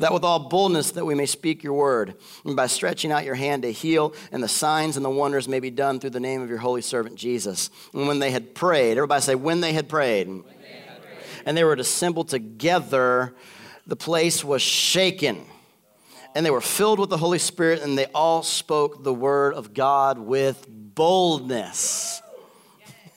[0.00, 3.34] That with all boldness that we may speak your word, and by stretching out your
[3.34, 6.42] hand to heal, and the signs and the wonders may be done through the name
[6.42, 7.70] of your holy servant Jesus.
[7.92, 11.42] And when they had prayed, everybody say, when they had prayed, they had prayed.
[11.46, 13.34] and they were assembled together,
[13.86, 15.44] the place was shaken.
[16.34, 19.74] And they were filled with the Holy Spirit, and they all spoke the word of
[19.74, 22.22] God with boldness.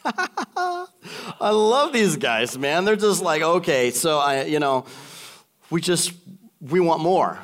[0.55, 2.83] I love these guys, man.
[2.85, 4.85] They're just like, okay, so I, you know,
[5.69, 6.11] we just
[6.69, 7.39] we want more.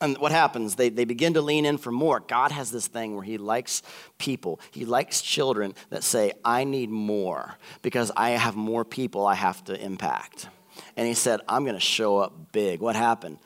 [0.00, 0.74] And what happens?
[0.74, 2.20] They, they begin to lean in for more.
[2.20, 3.82] God has this thing where He likes
[4.18, 9.34] people, He likes children that say, I need more because I have more people I
[9.34, 10.48] have to impact.
[10.96, 12.80] And He said, I'm going to show up big.
[12.80, 13.38] What happened?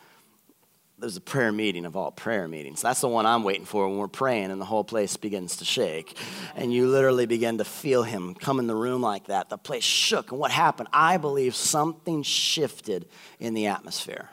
[0.98, 2.82] There's a prayer meeting of all prayer meetings.
[2.82, 5.64] That's the one I'm waiting for when we're praying and the whole place begins to
[5.64, 6.16] shake.
[6.56, 9.48] And you literally begin to feel him come in the room like that.
[9.48, 10.32] The place shook.
[10.32, 10.88] And what happened?
[10.92, 13.08] I believe something shifted
[13.38, 14.28] in the atmosphere.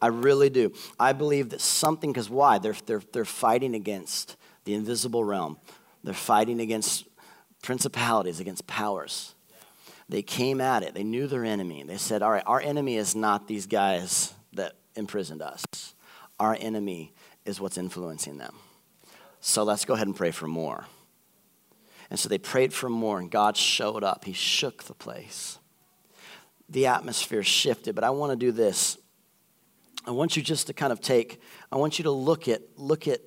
[0.00, 0.72] I really do.
[0.98, 2.58] I believe that something, because why?
[2.58, 5.58] They're, they're, they're fighting against the invisible realm,
[6.04, 7.04] they're fighting against
[7.62, 9.34] principalities, against powers.
[10.08, 10.94] They came at it.
[10.94, 11.82] They knew their enemy.
[11.84, 14.34] They said, All right, our enemy is not these guys
[14.94, 15.64] imprisoned us.
[16.38, 17.12] Our enemy
[17.44, 18.56] is what's influencing them.
[19.40, 20.86] So let's go ahead and pray for more.
[22.10, 24.24] And so they prayed for more, and God showed up.
[24.24, 25.58] He shook the place.
[26.68, 28.98] The atmosphere shifted, but I want to do this.
[30.06, 31.40] I want you just to kind of take,
[31.70, 33.20] I want you to look at, look at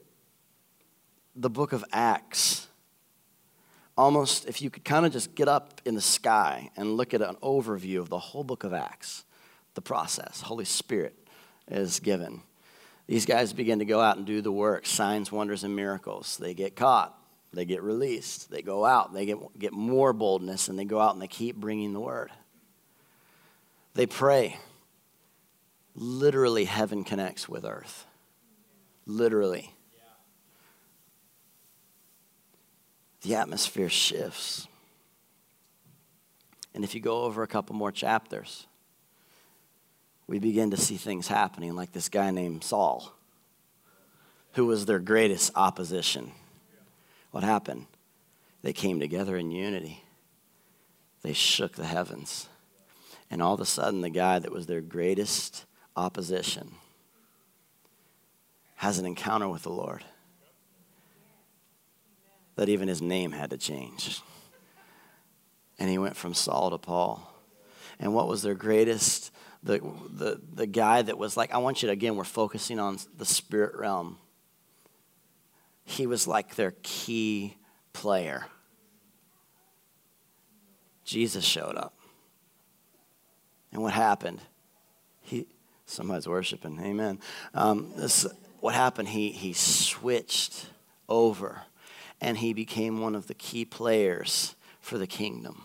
[1.36, 2.68] the book of Acts,
[3.98, 7.22] almost if you could kind of just get up in the sky and look at
[7.22, 9.26] an overview of the whole book of Acts,
[9.74, 11.25] the process, Holy Spirit
[11.68, 12.42] is given.
[13.08, 16.38] These guys begin to go out and do the work, signs, wonders, and miracles.
[16.38, 17.16] They get caught,
[17.54, 21.14] they get released, they go out, they get, get more boldness, and they go out
[21.14, 22.32] and they keep bringing the word.
[23.94, 24.58] They pray.
[25.96, 28.06] Literally, heaven connects with earth.
[29.06, 29.72] Literally.
[33.22, 34.68] The atmosphere shifts.
[36.74, 38.68] And if you go over a couple more chapters,
[40.28, 43.14] we begin to see things happening, like this guy named Saul,
[44.54, 46.32] who was their greatest opposition.
[47.32, 47.86] What happened?
[48.62, 50.04] They came together in unity,
[51.22, 52.48] they shook the heavens.
[53.32, 55.66] And all of a sudden, the guy that was their greatest
[55.96, 56.76] opposition
[58.76, 60.04] has an encounter with the Lord.
[62.56, 64.22] That even his name had to change.
[65.80, 67.34] And he went from Saul to Paul.
[68.00, 69.32] And what was their greatest,
[69.66, 69.80] the,
[70.12, 73.26] the, the guy that was like, I want you to, again, we're focusing on the
[73.26, 74.20] spirit realm.
[75.84, 77.58] He was like their key
[77.92, 78.46] player.
[81.04, 81.98] Jesus showed up.
[83.72, 84.40] And what happened?
[85.22, 85.48] He,
[85.88, 87.20] somebody's worshiping, amen.
[87.56, 88.28] Um, this,
[88.60, 89.10] what happened?
[89.10, 90.68] He, he switched
[91.10, 91.64] over
[92.22, 95.64] and he became one of the key players for the kingdom.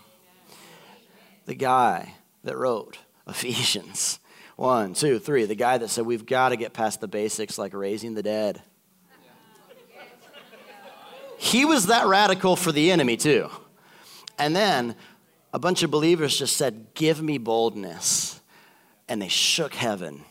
[1.44, 2.96] The guy that wrote
[3.30, 4.18] Ephesians
[4.56, 7.72] 1, 2, 3, the guy that said we've got to get past the basics like
[7.72, 8.60] raising the dead.
[11.38, 13.48] He was that radical for the enemy, too.
[14.38, 14.94] And then
[15.54, 18.40] a bunch of believers just said, Give me boldness.
[19.08, 20.24] And they shook heaven.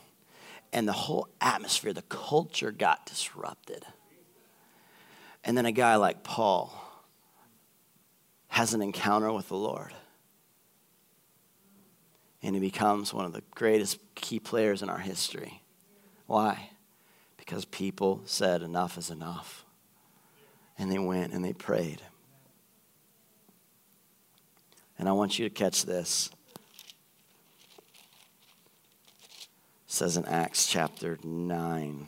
[0.72, 3.84] And the whole atmosphere, the culture got disrupted.
[5.42, 6.72] And then a guy like Paul
[8.46, 9.92] has an encounter with the Lord.
[12.42, 15.62] And he becomes one of the greatest key players in our history.
[16.26, 16.70] Why?
[17.36, 19.64] Because people said, Enough is enough.
[20.78, 22.02] And they went and they prayed.
[24.98, 26.30] And I want you to catch this.
[29.86, 32.06] It says in Acts chapter 9.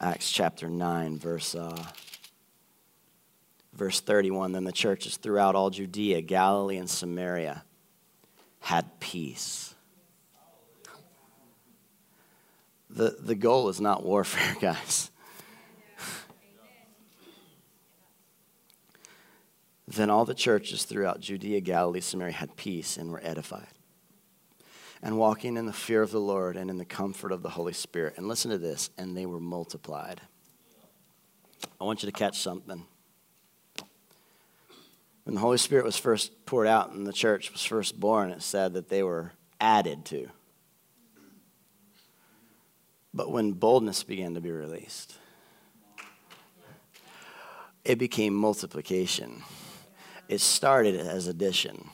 [0.00, 1.84] Acts chapter 9, verse, uh,
[3.76, 4.52] verse 31.
[4.52, 7.64] Then the churches throughout all Judea, Galilee, and Samaria
[8.60, 9.74] had peace.
[12.88, 15.10] The, the goal is not warfare, guys.
[19.88, 23.68] Then all the churches throughout Judea, Galilee, Samaria had peace and were edified.
[25.00, 27.72] And walking in the fear of the Lord and in the comfort of the Holy
[27.72, 28.14] Spirit.
[28.16, 30.22] And listen to this, and they were multiplied.
[31.80, 32.84] I want you to catch something.
[35.26, 38.42] When the Holy Spirit was first poured out and the church was first born, it
[38.42, 40.28] said that they were added to.
[43.12, 45.14] But when boldness began to be released,
[47.84, 49.42] it became multiplication
[50.28, 51.88] it started as addition.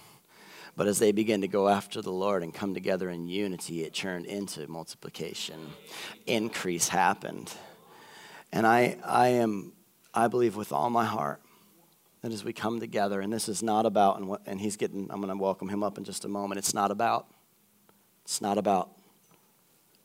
[0.74, 3.92] But as they began to go after the Lord and come together in unity, it
[3.92, 5.58] turned into multiplication.
[6.26, 7.52] Increase happened.
[8.52, 9.72] And I, I am,
[10.14, 11.42] I believe with all my heart
[12.22, 15.08] that as we come together, and this is not about, and, what, and he's getting,
[15.10, 16.58] I'm going to welcome him up in just a moment.
[16.58, 17.26] It's not about,
[18.24, 18.90] it's not about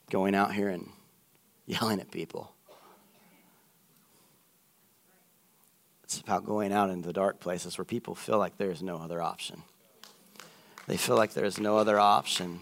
[0.10, 0.90] going out here and
[1.66, 2.52] yelling at people.
[6.04, 8.98] It's about going out into the dark places where people feel like there is no
[8.98, 9.64] other option.
[10.88, 12.62] They feel like there is no other option.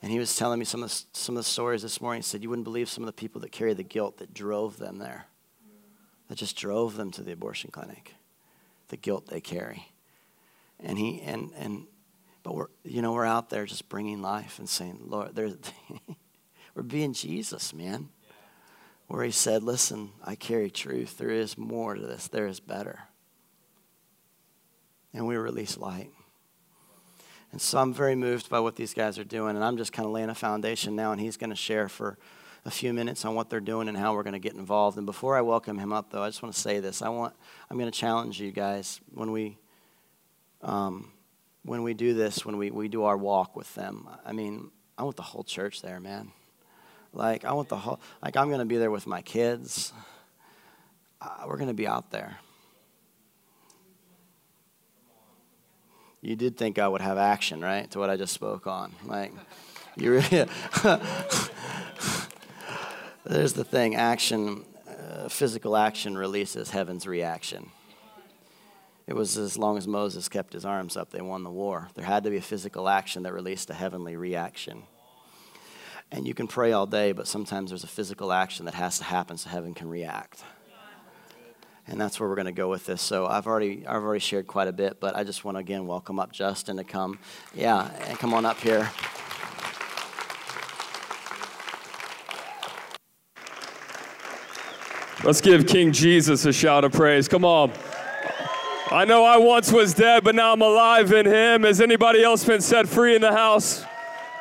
[0.00, 2.20] And he was telling me some of, the, some of the stories this morning.
[2.20, 4.78] He said, You wouldn't believe some of the people that carry the guilt that drove
[4.78, 5.26] them there,
[6.28, 8.14] that just drove them to the abortion clinic,
[8.88, 9.92] the guilt they carry.
[10.80, 11.86] And he, and, and,
[12.42, 15.56] but we're, you know, we're out there just bringing life and saying, Lord, there's,
[16.74, 18.08] we're being Jesus, man
[19.08, 21.18] where he said, Listen, I carry truth.
[21.18, 23.00] There is more to this, there is better.
[25.12, 26.12] And we release light.
[27.50, 29.56] And so I'm very moved by what these guys are doing.
[29.56, 32.18] And I'm just kind of laying a foundation now, and he's going to share for
[32.68, 34.98] a few minutes on what they're doing and how we're going to get involved.
[34.98, 37.00] And before I welcome him up, though, I just want to say this.
[37.00, 37.34] I want,
[37.70, 39.56] I'm going to challenge you guys when we,
[40.60, 41.10] um,
[41.62, 44.06] when we do this, when we, we do our walk with them.
[44.22, 46.30] I mean, I want the whole church there, man.
[47.14, 49.94] Like, I want the whole, like, I'm going to be there with my kids.
[51.22, 52.36] Uh, we're going to be out there.
[56.20, 58.92] You did think I would have action, right, to what I just spoke on.
[59.06, 59.32] Like,
[59.96, 60.46] you really.
[63.24, 67.70] There's the thing action, uh, physical action releases heaven's reaction.
[69.06, 71.88] It was as long as Moses kept his arms up, they won the war.
[71.94, 74.82] There had to be a physical action that released a heavenly reaction.
[76.10, 79.04] And you can pray all day, but sometimes there's a physical action that has to
[79.04, 80.42] happen so heaven can react.
[81.86, 83.00] And that's where we're going to go with this.
[83.00, 85.86] So I've already, I've already shared quite a bit, but I just want to again
[85.86, 87.18] welcome up Justin to come.
[87.54, 88.90] Yeah, and come on up here.
[95.24, 97.26] Let's give King Jesus a shout of praise.
[97.26, 97.72] Come on.
[98.90, 101.64] I know I once was dead, but now I'm alive in him.
[101.64, 103.84] Has anybody else been set free in the house?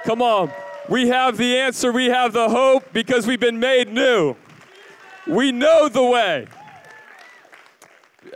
[0.05, 0.51] Come on.
[0.87, 4.35] We have the answer, we have the hope because we've been made new.
[5.25, 6.47] We know the way.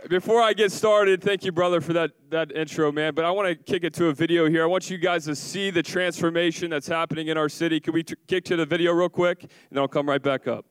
[0.08, 3.14] Before I get started, thank you, brother, for that, that intro, man.
[3.14, 4.64] But I want to kick it to a video here.
[4.64, 7.78] I want you guys to see the transformation that's happening in our city.
[7.78, 9.44] Can we t- kick to the video real quick?
[9.44, 10.66] And then I'll come right back up.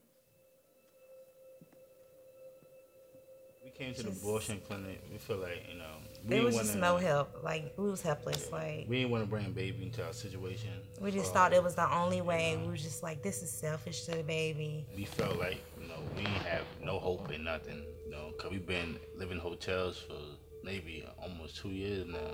[3.81, 6.77] Came to the abortion clinic, we feel like you know we there was wanna, just
[6.77, 7.43] no help.
[7.43, 8.51] Like we was helpless.
[8.51, 10.69] Like we didn't want to bring a baby into our situation.
[10.99, 12.57] We just uh, thought it was the only way.
[12.61, 14.85] We were just like, this is selfish to the baby.
[14.95, 17.83] We felt like you know we have no hope in nothing.
[18.05, 20.17] You know, cause we've been living in hotels for
[20.63, 22.31] maybe almost two years now.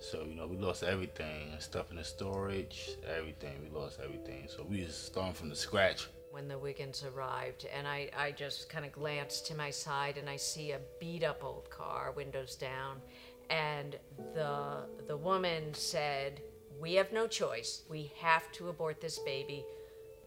[0.00, 3.52] So you know we lost everything, stuff in the storage, everything.
[3.62, 4.48] We lost everything.
[4.48, 8.68] So we just starting from the scratch when the Wiggins arrived, and I, I just
[8.68, 12.56] kind of glanced to my side and I see a beat up old car, windows
[12.56, 13.00] down,
[13.48, 13.96] and
[14.34, 16.42] the the woman said,
[16.78, 17.84] "We have no choice.
[17.88, 19.64] We have to abort this baby.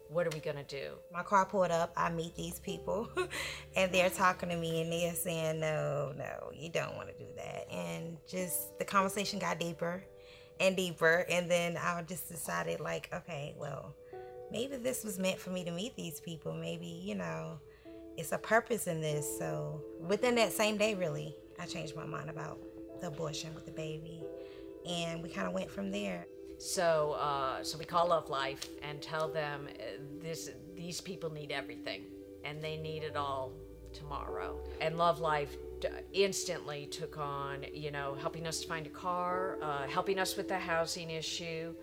[0.07, 1.93] What are we gonna do?" My car pulled up.
[1.95, 3.07] I meet these people,
[3.75, 7.29] and they're talking to me, and they're saying, "No, no, you don't want to do
[7.35, 10.03] that." And just the conversation got deeper
[10.59, 13.93] and deeper, and then I just decided, like, okay, well
[14.51, 16.53] maybe this was meant for me to meet these people.
[16.53, 17.59] Maybe, you know,
[18.17, 19.37] it's a purpose in this.
[19.37, 22.59] So within that same day, really, I changed my mind about
[23.01, 24.23] the abortion with the baby.
[24.87, 26.25] And we kind of went from there.
[26.57, 29.83] So, uh, so we call Love Life and tell them uh,
[30.21, 32.03] this: these people need everything,
[32.43, 33.53] and they need it all
[33.93, 34.59] tomorrow.
[34.81, 35.55] And Love Life
[36.11, 40.49] instantly took on, you know, helping us to find a car, uh, helping us with
[40.49, 41.73] the housing issue,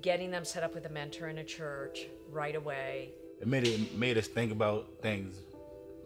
[0.00, 3.12] getting them set up with a mentor in a church right away.
[3.40, 5.36] It made it made us think about things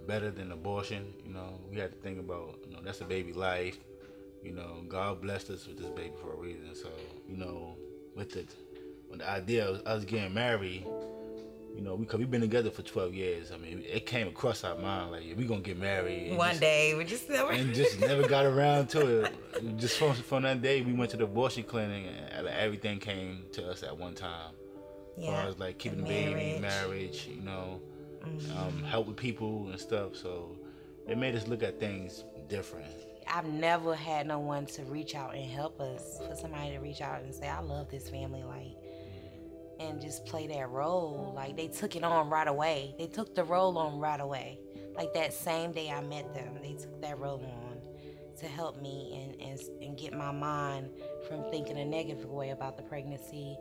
[0.07, 1.13] better than abortion.
[1.25, 3.79] You know, we had to think about you know that's a baby life.
[4.43, 6.75] You know, God blessed us with this baby for a reason.
[6.75, 6.89] So
[7.29, 7.77] you know,
[8.17, 8.45] with the
[9.09, 10.87] with the idea of us getting married,
[11.75, 13.53] you know, because we, have been together for 12 years.
[13.53, 16.37] I mean, it came across our mind like, we're gonna get married.
[16.37, 17.53] One just, day, we just never.
[17.53, 19.79] And just never got around to it.
[19.79, 23.71] Just from, from that day, we went to the abortion clinic, and everything came to
[23.71, 24.53] us at one time.
[25.17, 25.29] Yeah.
[25.29, 27.81] As far as like keeping the, baby, marriage, you know,
[28.25, 28.59] mm-hmm.
[28.59, 30.17] um, help with people and stuff.
[30.17, 30.57] So
[31.09, 32.87] it made us look at things different.
[33.33, 36.21] I've never had no one to reach out and help us.
[36.27, 38.77] For somebody to reach out and say, "I love this family," like
[39.81, 41.33] and just play that role.
[41.35, 42.95] Like they took it on right away.
[42.99, 44.61] They took the role on right away.
[44.95, 47.71] Like that same day I met them, they took that role on
[48.41, 50.89] to help me and, and, and get my mind
[51.29, 53.57] from thinking a negative way about the pregnancy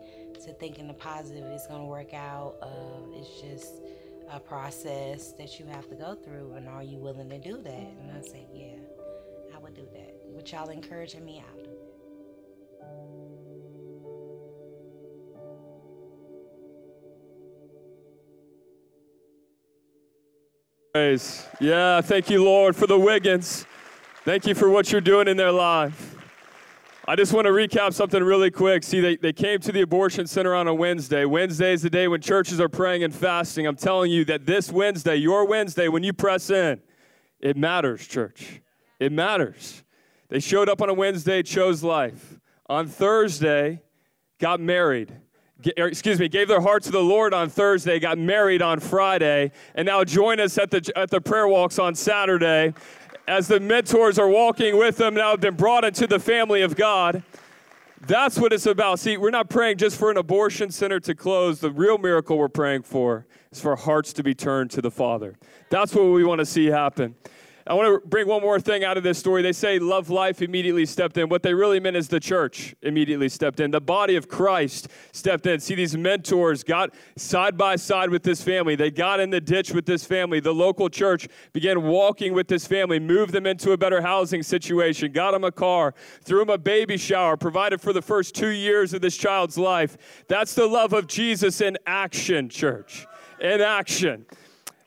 [0.46, 2.56] to thinking the positive it's going to work out.
[2.62, 3.82] Uh, it's just
[4.32, 6.54] a process that you have to go through.
[6.54, 7.72] And are you willing to do that?
[7.72, 8.76] And I said, yeah,
[9.54, 10.16] I would do that.
[10.28, 11.44] Would y'all encouraging me?
[11.46, 11.59] I'll
[20.94, 21.46] Praise.
[21.62, 23.68] Yeah, thank you, Lord, for the Wiggins.
[24.26, 26.16] Thank you for what you're doing in their life.
[27.08, 28.84] I just want to recap something really quick.
[28.84, 31.26] See, they, they came to the abortion center on a Wednesday.
[31.26, 33.68] Wednesday is the day when churches are praying and fasting.
[33.68, 36.82] I'm telling you that this Wednesday, your Wednesday, when you press in,
[37.40, 38.60] it matters, church.
[39.00, 39.84] It matters.
[40.30, 42.40] They showed up on a Wednesday, chose life.
[42.68, 43.84] On Thursday,
[44.40, 45.14] got married
[45.78, 49.52] Er, excuse me, gave their heart to the Lord on Thursday, got married on Friday,
[49.76, 52.74] and now join us at the, at the prayer walks on Saturday
[53.30, 56.76] as the mentors are walking with them, now have been brought into the family of
[56.76, 57.22] God.
[58.02, 59.00] That's what it's about.
[59.00, 61.60] See, we're not praying just for an abortion center to close.
[61.60, 65.36] The real miracle we're praying for is for hearts to be turned to the Father.
[65.70, 67.16] That's what we want to see happen.
[67.70, 69.44] I want to bring one more thing out of this story.
[69.44, 71.30] They say Love Life immediately stepped in.
[71.30, 73.70] What they really meant is the church immediately stepped in.
[73.70, 75.60] The body of Christ stepped in.
[75.60, 78.76] See, these mentors got side by side with this family.
[78.76, 80.40] They got in the ditch with this family.
[80.40, 85.12] The local church began walking with this family, moved them into a better housing situation,
[85.12, 85.94] got them a car,
[86.24, 89.96] threw them a baby shower, provided for the first two years of this child's life.
[90.28, 93.06] That's the love of Jesus in action, church.
[93.40, 94.26] in action.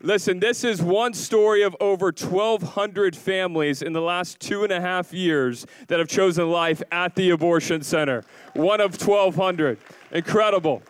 [0.05, 4.81] Listen, this is one story of over 1,200 families in the last two and a
[4.81, 8.25] half years that have chosen life at the abortion center.
[8.55, 9.79] One of 1,200.
[10.11, 10.83] Incredible.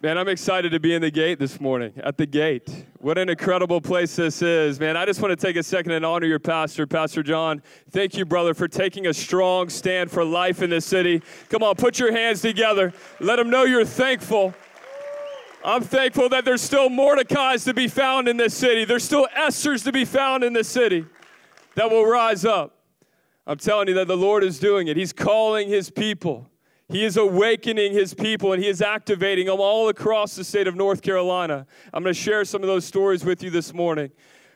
[0.00, 2.86] Man, I'm excited to be in the gate this morning, at the gate.
[2.98, 4.96] What an incredible place this is, man.
[4.96, 7.62] I just want to take a second and honor your pastor, Pastor John.
[7.90, 11.22] Thank you, brother, for taking a strong stand for life in this city.
[11.50, 12.92] Come on, put your hands together.
[13.20, 14.54] Let them know you're thankful.
[15.64, 18.84] I'm thankful that there's still Mordecai's to be found in this city.
[18.84, 21.06] There's still Esther's to be found in this city
[21.76, 22.78] that will rise up.
[23.46, 24.96] I'm telling you that the Lord is doing it.
[24.96, 26.48] He's calling his people.
[26.88, 30.74] He is awakening his people and he is activating them all across the state of
[30.74, 31.66] North Carolina.
[31.92, 34.10] I'm going to share some of those stories with you this morning.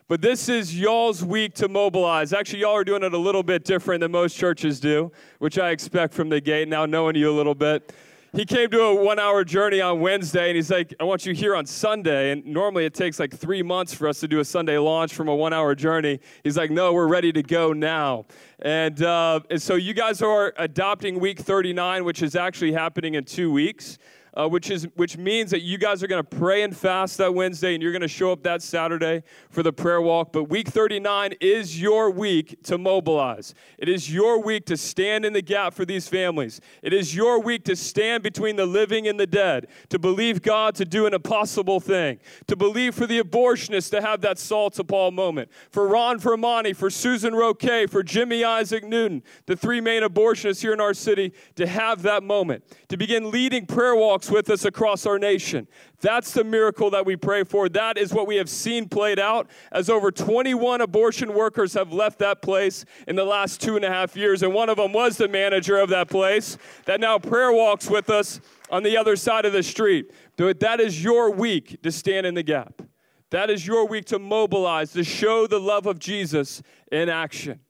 [0.08, 2.32] But this is y'all's week to mobilize.
[2.32, 5.70] Actually, y'all are doing it a little bit different than most churches do, which I
[5.70, 7.92] expect from the gate, now knowing you a little bit
[8.32, 11.34] he came to a one hour journey on Wednesday and he's like, I want you
[11.34, 12.32] here on Sunday.
[12.32, 15.28] And normally it takes like three months for us to do a Sunday launch from
[15.28, 16.20] a one hour journey.
[16.44, 18.26] He's like, no, we're ready to go now.
[18.60, 23.24] And, uh, and so you guys are adopting week 39, which is actually happening in
[23.24, 23.98] two weeks
[24.36, 27.32] uh, which, is, which means that you guys are going to pray and fast that
[27.32, 30.32] Wednesday and you're going to show up that Saturday for the prayer walk.
[30.32, 33.54] But week 39 is your week to mobilize.
[33.78, 36.60] It is your week to stand in the gap for these families.
[36.82, 40.74] It is your week to stand between the living and the dead, to believe God
[40.74, 44.84] to do an impossible thing, to believe for the abortionists to have that Saul to
[44.84, 50.02] Paul moment, for Ron Vermani, for Susan Roque, for Jimmy Isaac Newton, the three main
[50.02, 54.50] abortionists here in our city, to have that moment, to begin leading prayer walks with
[54.50, 55.68] us across our nation.
[56.00, 57.68] That's the miracle that we pray for.
[57.68, 62.18] That is what we have seen played out as over 21 abortion workers have left
[62.20, 64.42] that place in the last two and a half years.
[64.42, 68.10] And one of them was the manager of that place that now prayer walks with
[68.10, 70.10] us on the other side of the street.
[70.36, 72.82] That is your week to stand in the gap.
[73.30, 76.62] That is your week to mobilize, to show the love of Jesus
[76.92, 77.60] in action.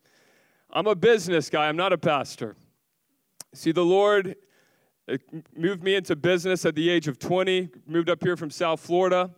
[0.71, 2.57] I'm a business guy, I'm not a pastor.
[3.55, 4.37] See, the Lord
[5.09, 5.23] it
[5.57, 9.31] moved me into business at the age of 20, moved up here from South Florida.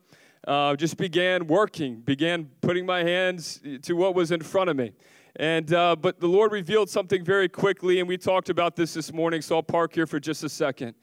[0.46, 4.92] Uh, just began working, began putting my hands to what was in front of me.
[5.36, 9.12] And, uh, but the Lord revealed something very quickly, and we talked about this this
[9.12, 10.94] morning, so I'll park here for just a second.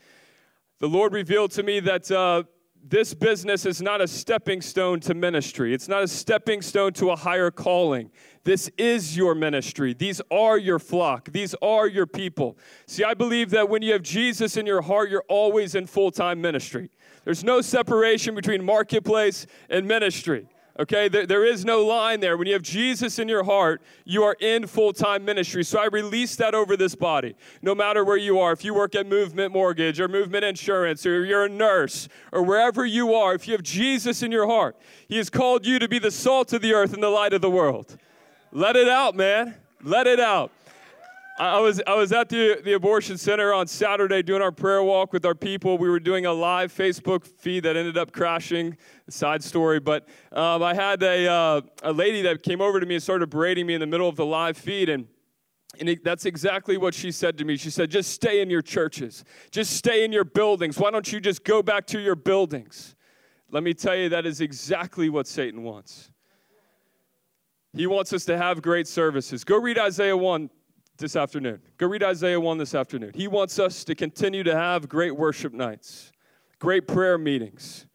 [0.79, 2.43] The Lord revealed to me that uh,
[2.83, 5.73] this business is not a stepping stone to ministry.
[5.73, 8.09] It's not a stepping stone to a higher calling.
[8.45, 9.95] This is your ministry.
[9.95, 11.31] These are your flock.
[11.31, 12.57] These are your people.
[12.85, 16.11] See, I believe that when you have Jesus in your heart, you're always in full
[16.11, 16.91] time ministry.
[17.23, 20.47] There's no separation between marketplace and ministry.
[20.77, 22.37] Okay, there, there is no line there.
[22.37, 25.63] When you have Jesus in your heart, you are in full time ministry.
[25.63, 27.33] So I release that over this body.
[27.63, 31.25] No matter where you are, if you work at Movement Mortgage or Movement Insurance, or
[31.25, 34.77] you're a nurse, or wherever you are, if you have Jesus in your heart,
[35.07, 37.41] He has called you to be the salt of the earth and the light of
[37.41, 37.97] the world.
[38.55, 39.53] Let it out, man.
[39.83, 40.49] Let it out.
[41.37, 45.11] I was, I was at the, the abortion center on Saturday doing our prayer walk
[45.11, 45.77] with our people.
[45.77, 48.77] We were doing a live Facebook feed that ended up crashing.
[49.09, 52.95] Side story, but um, I had a, uh, a lady that came over to me
[52.95, 54.87] and started berating me in the middle of the live feed.
[54.87, 55.05] And
[55.77, 57.57] and it, that's exactly what she said to me.
[57.57, 60.79] She said, just stay in your churches, just stay in your buildings.
[60.79, 62.95] Why don't you just go back to your buildings?
[63.51, 66.09] Let me tell you, that is exactly what Satan wants.
[67.75, 69.43] He wants us to have great services.
[69.43, 70.49] Go read Isaiah 1
[70.97, 71.61] this afternoon.
[71.77, 73.11] Go read Isaiah 1 this afternoon.
[73.13, 76.13] He wants us to continue to have great worship nights,
[76.59, 77.85] great prayer meetings.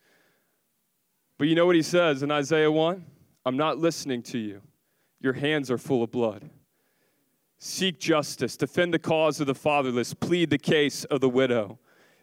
[1.38, 3.06] But you know what he says in Isaiah 1?
[3.46, 4.60] I'm not listening to you.
[5.20, 6.50] Your hands are full of blood.
[7.58, 11.78] Seek justice, defend the cause of the fatherless, plead the case of the widow.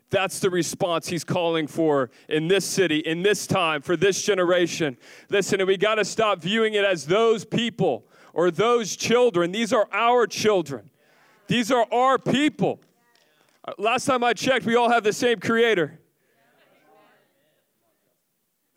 [0.09, 4.97] That's the response he's calling for in this city, in this time, for this generation.
[5.29, 9.51] Listen, we got to stop viewing it as those people or those children.
[9.51, 10.89] These are our children,
[11.47, 12.79] these are our people.
[13.65, 15.99] Uh, last time I checked, we all have the same creator.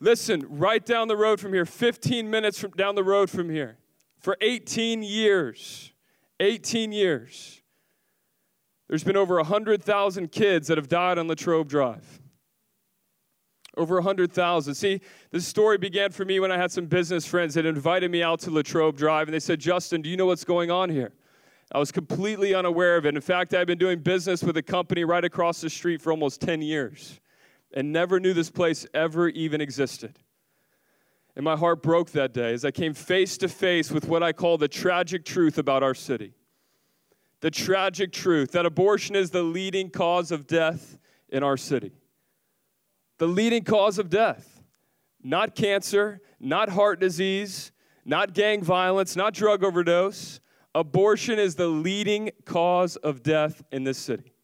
[0.01, 3.77] Listen, right down the road from here, 15 minutes from down the road from here,
[4.19, 5.93] for 18 years,
[6.41, 7.60] 18 years,
[8.91, 12.21] there's been over 100,000 kids that have died on Latrobe Drive.
[13.77, 14.75] Over 100,000.
[14.75, 18.21] See, this story began for me when I had some business friends that invited me
[18.21, 21.13] out to Latrobe Drive, and they said, Justin, do you know what's going on here?
[21.71, 23.15] I was completely unaware of it.
[23.15, 26.41] In fact, I've been doing business with a company right across the street for almost
[26.41, 27.21] 10 years
[27.73, 30.19] and never knew this place ever even existed.
[31.37, 34.33] And my heart broke that day as I came face to face with what I
[34.33, 36.35] call the tragic truth about our city.
[37.41, 40.99] The tragic truth that abortion is the leading cause of death
[41.31, 41.93] in our city.
[43.19, 44.63] The leading cause of death.
[45.23, 47.73] Not cancer, not heart disease,
[48.05, 50.41] not gang violence, not drug overdose.
[50.75, 54.35] Abortion is the leading cause of death in this city.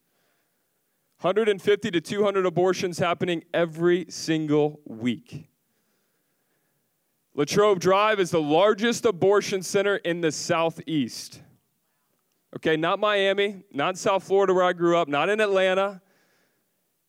[1.21, 5.49] 150 to 200 abortions happening every single week.
[7.33, 11.41] Latrobe Drive is the largest abortion center in the Southeast.
[12.55, 16.01] Okay, not Miami, not South Florida where I grew up, not in Atlanta,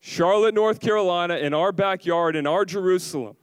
[0.01, 3.35] Charlotte, North Carolina, in our backyard, in our Jerusalem.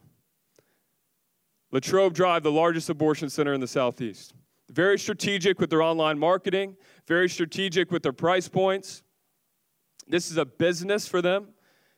[1.72, 4.34] Latrobe Drive, the largest abortion center in the Southeast.
[4.70, 6.76] Very strategic with their online marketing,
[7.06, 9.02] very strategic with their price points.
[10.06, 11.48] This is a business for them.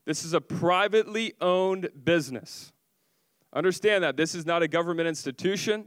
[0.05, 2.73] This is a privately owned business.
[3.53, 4.17] Understand that.
[4.17, 5.87] This is not a government institution.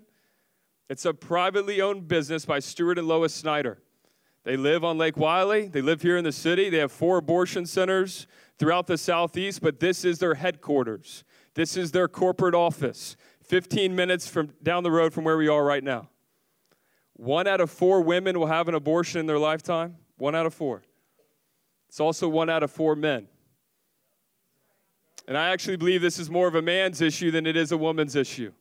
[0.90, 3.82] It's a privately owned business by Stuart and Lois Snyder.
[4.44, 5.68] They live on Lake Wylie.
[5.68, 6.70] They live here in the city.
[6.70, 8.26] They have four abortion centers
[8.58, 11.24] throughout the southeast, but this is their headquarters.
[11.54, 15.64] This is their corporate office, 15 minutes from down the road from where we are
[15.64, 16.10] right now.
[17.14, 19.98] One out of four women will have an abortion in their lifetime.
[20.18, 20.82] One out of four.
[21.88, 23.28] It's also one out of four men.
[25.28, 27.78] And I actually believe this is more of a man's issue than it is a
[27.78, 28.52] woman's issue.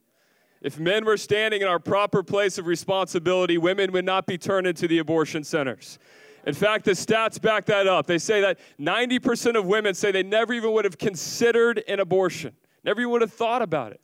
[0.62, 4.66] If men were standing in our proper place of responsibility, women would not be turned
[4.66, 5.98] into the abortion centers.
[6.46, 8.06] In fact, the stats back that up.
[8.06, 12.54] They say that 90% of women say they never even would have considered an abortion,
[12.84, 14.00] never even would have thought about it.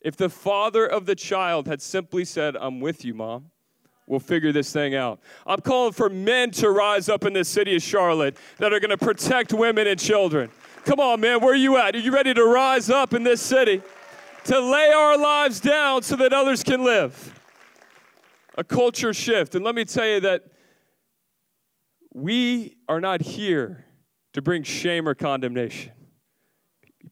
[0.00, 3.50] If the father of the child had simply said, I'm with you, mom,
[4.06, 5.20] we'll figure this thing out.
[5.46, 8.90] I'm calling for men to rise up in the city of Charlotte that are going
[8.90, 10.50] to protect women and children.
[10.84, 11.96] Come on, man, where are you at?
[11.96, 13.82] Are you ready to rise up in this city?
[14.48, 17.38] To lay our lives down so that others can live.
[18.56, 19.54] A culture shift.
[19.54, 20.44] And let me tell you that
[22.14, 23.84] we are not here
[24.32, 25.92] to bring shame or condemnation.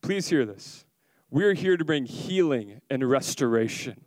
[0.01, 0.87] Please hear this.
[1.31, 4.01] We're here to bring healing and restoration.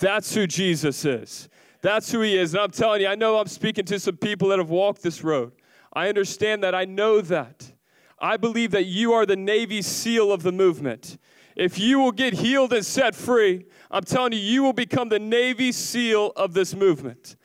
[0.00, 1.48] That's who Jesus is.
[1.82, 2.52] That's who he is.
[2.52, 5.22] And I'm telling you, I know I'm speaking to some people that have walked this
[5.22, 5.52] road.
[5.92, 6.74] I understand that.
[6.74, 7.72] I know that.
[8.18, 11.16] I believe that you are the Navy SEAL of the movement.
[11.56, 15.18] If you will get healed and set free, I'm telling you, you will become the
[15.18, 17.36] Navy SEAL of this movement.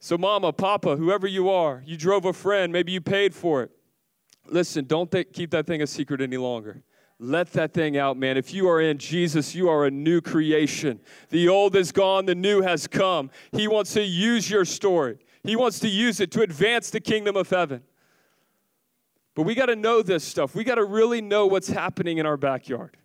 [0.00, 3.70] So, mama, papa, whoever you are, you drove a friend, maybe you paid for it.
[4.46, 6.82] Listen, don't th- keep that thing a secret any longer.
[7.18, 8.36] Let that thing out, man.
[8.36, 11.00] If you are in Jesus, you are a new creation.
[11.30, 13.30] The old is gone, the new has come.
[13.52, 17.36] He wants to use your story, He wants to use it to advance the kingdom
[17.36, 17.82] of heaven.
[19.34, 20.54] But we got to know this stuff.
[20.54, 22.96] We got to really know what's happening in our backyard.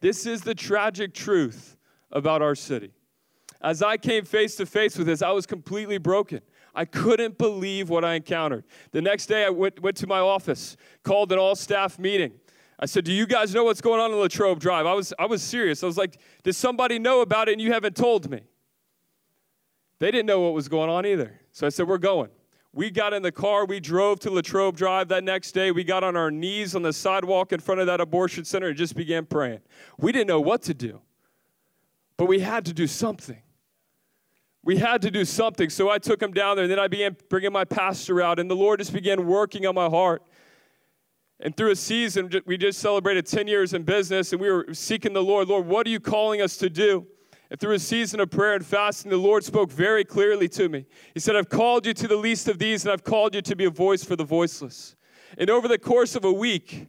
[0.00, 1.76] This is the tragic truth
[2.10, 2.92] about our city.
[3.60, 6.40] As I came face to face with this, I was completely broken.
[6.74, 8.64] I couldn't believe what I encountered.
[8.90, 12.32] The next day, I went, went to my office, called an all staff meeting.
[12.78, 14.86] I said, Do you guys know what's going on in Latrobe Drive?
[14.86, 15.82] I was, I was serious.
[15.82, 18.40] I was like, Does somebody know about it and you haven't told me?
[20.00, 21.40] They didn't know what was going on either.
[21.52, 22.30] So I said, We're going.
[22.74, 25.70] We got in the car, we drove to Latrobe Drive that next day.
[25.70, 28.76] We got on our knees on the sidewalk in front of that abortion center and
[28.76, 29.60] just began praying.
[29.96, 31.00] We didn't know what to do,
[32.16, 33.40] but we had to do something.
[34.64, 35.70] We had to do something.
[35.70, 38.50] So I took him down there, and then I began bringing my pastor out, and
[38.50, 40.24] the Lord just began working on my heart.
[41.38, 45.12] And through a season, we just celebrated 10 years in business, and we were seeking
[45.12, 45.46] the Lord.
[45.46, 47.06] Lord, what are you calling us to do?
[47.54, 50.86] And through a season of prayer and fasting, the Lord spoke very clearly to me.
[51.14, 53.54] He said, I've called you to the least of these, and I've called you to
[53.54, 54.96] be a voice for the voiceless.
[55.38, 56.88] And over the course of a week,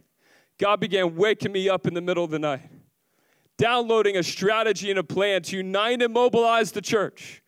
[0.58, 2.68] God began waking me up in the middle of the night,
[3.56, 7.44] downloading a strategy and a plan to unite and mobilize the church.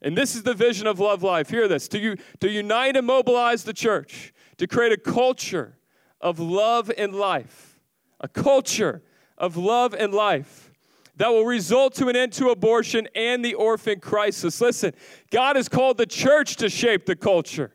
[0.00, 1.50] And this is the vision of Love Life.
[1.50, 5.76] Hear this to, you, to unite and mobilize the church, to create a culture
[6.22, 7.78] of love and life.
[8.20, 9.02] A culture
[9.36, 10.71] of love and life
[11.16, 14.60] that will result to an end to abortion and the orphan crisis.
[14.60, 14.92] Listen,
[15.30, 17.70] God has called the church to shape the culture.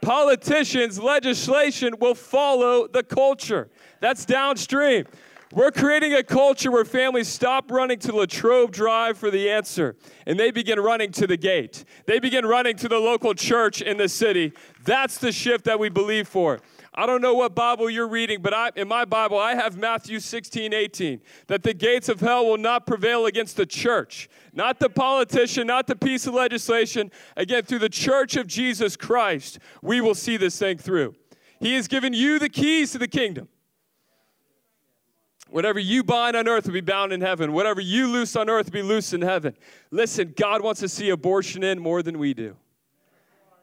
[0.00, 3.68] Politicians, legislation will follow the culture.
[4.00, 5.06] That's downstream.
[5.52, 10.38] We're creating a culture where families stop running to Latrobe Drive for the answer and
[10.38, 11.84] they begin running to the gate.
[12.06, 14.52] They begin running to the local church in the city.
[14.84, 16.60] That's the shift that we believe for.
[16.96, 20.18] I don't know what Bible you're reading, but I, in my Bible, I have Matthew
[20.18, 24.88] 16, 18, that the gates of hell will not prevail against the church, not the
[24.88, 27.10] politician, not the piece of legislation.
[27.36, 31.14] Again, through the church of Jesus Christ, we will see this thing through.
[31.60, 33.48] He has given you the keys to the kingdom.
[35.50, 37.52] Whatever you bind on earth will be bound in heaven.
[37.52, 39.54] Whatever you loose on earth will be loose in heaven.
[39.90, 42.56] Listen, God wants to see abortion in more than we do.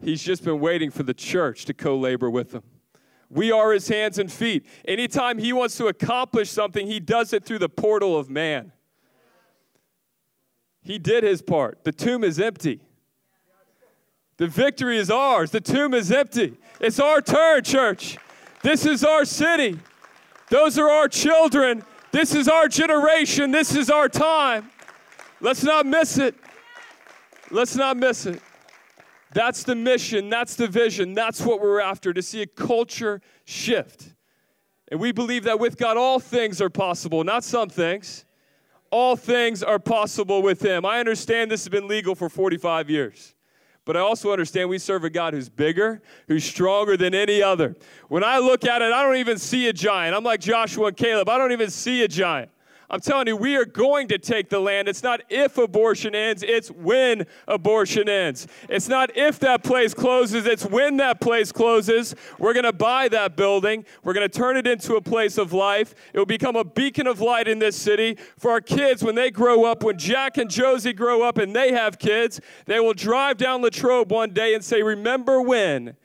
[0.02, 2.64] He's just been waiting for the church to co labor with him.
[3.34, 4.66] We are his hands and feet.
[4.86, 8.72] Anytime he wants to accomplish something, he does it through the portal of man.
[10.84, 11.84] He did his part.
[11.84, 12.82] The tomb is empty.
[14.38, 15.52] The victory is ours.
[15.52, 16.58] The tomb is empty.
[16.80, 18.18] It's our turn, church.
[18.62, 19.80] This is our city.
[20.50, 21.84] Those are our children.
[22.12, 23.52] This is our generation.
[23.52, 24.70] This is our time.
[25.42, 26.36] Let's not miss it.
[27.50, 28.42] Let's not miss it.
[29.34, 30.30] That's the mission.
[30.30, 31.14] That's the vision.
[31.14, 34.14] That's what we're after to see a culture shift.
[34.90, 38.26] And we believe that with God, all things are possible, not some things.
[38.92, 40.86] All things are possible with Him.
[40.86, 43.34] I understand this has been legal for 45 years.
[43.86, 47.76] But I also understand we serve a God who's bigger, who's stronger than any other.
[48.08, 50.16] When I look at it, I don't even see a giant.
[50.16, 51.28] I'm like Joshua and Caleb.
[51.28, 52.52] I don't even see a giant.
[52.90, 54.88] I'm telling you, we are going to take the land.
[54.88, 58.48] It's not if abortion ends, it's when abortion ends.
[58.70, 62.16] It's not if that place closes, it's when that place closes.
[62.38, 63.86] We're going to buy that building.
[64.04, 65.96] We're going to turn it into a place of life.
[66.14, 69.32] It will become a beacon of light in this city for our kids when they
[69.32, 72.40] grow up, when Jack and Josie grow up and they have kids.
[72.66, 75.96] They will drive down Latrobe one day and say, Remember when?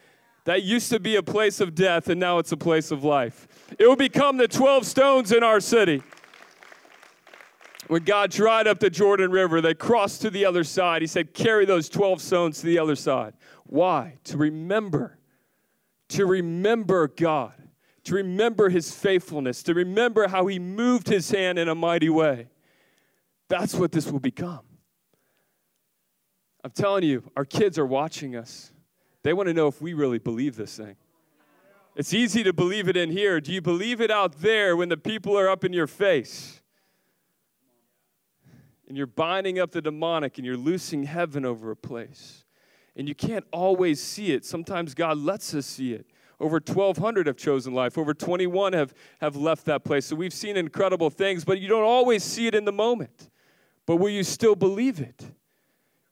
[0.45, 3.47] That used to be a place of death and now it's a place of life.
[3.79, 6.03] It will become the 12 stones in our city.
[7.89, 11.03] When God dried up the Jordan River, they crossed to the other side.
[11.03, 13.32] He said, Carry those 12 stones to the other side.
[13.64, 14.18] Why?
[14.24, 15.18] To remember.
[16.11, 17.55] To remember God.
[18.05, 19.62] To remember his faithfulness.
[19.64, 22.49] To remember how he moved his hand in a mighty way.
[23.49, 24.61] That's what this will become.
[26.62, 28.72] I'm telling you, our kids are watching us.
[29.22, 30.97] They want to know if we really believe this thing.
[31.97, 33.41] It's easy to believe it in here.
[33.41, 36.57] Do you believe it out there when the people are up in your face?
[38.89, 42.45] And you're binding up the demonic and you're loosing heaven over a place.
[42.97, 44.45] And you can't always see it.
[44.45, 46.07] Sometimes God lets us see it.
[46.41, 47.99] Over 1,200 have chosen life.
[47.99, 50.07] Over 21 have, have left that place.
[50.07, 53.30] So we've seen incredible things, but you don't always see it in the moment.
[53.86, 55.24] But will you still believe it?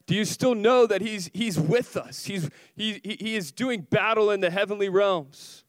[0.06, 2.24] Do you still know that He's, he's with us?
[2.24, 5.64] He's, he, he is doing battle in the heavenly realms.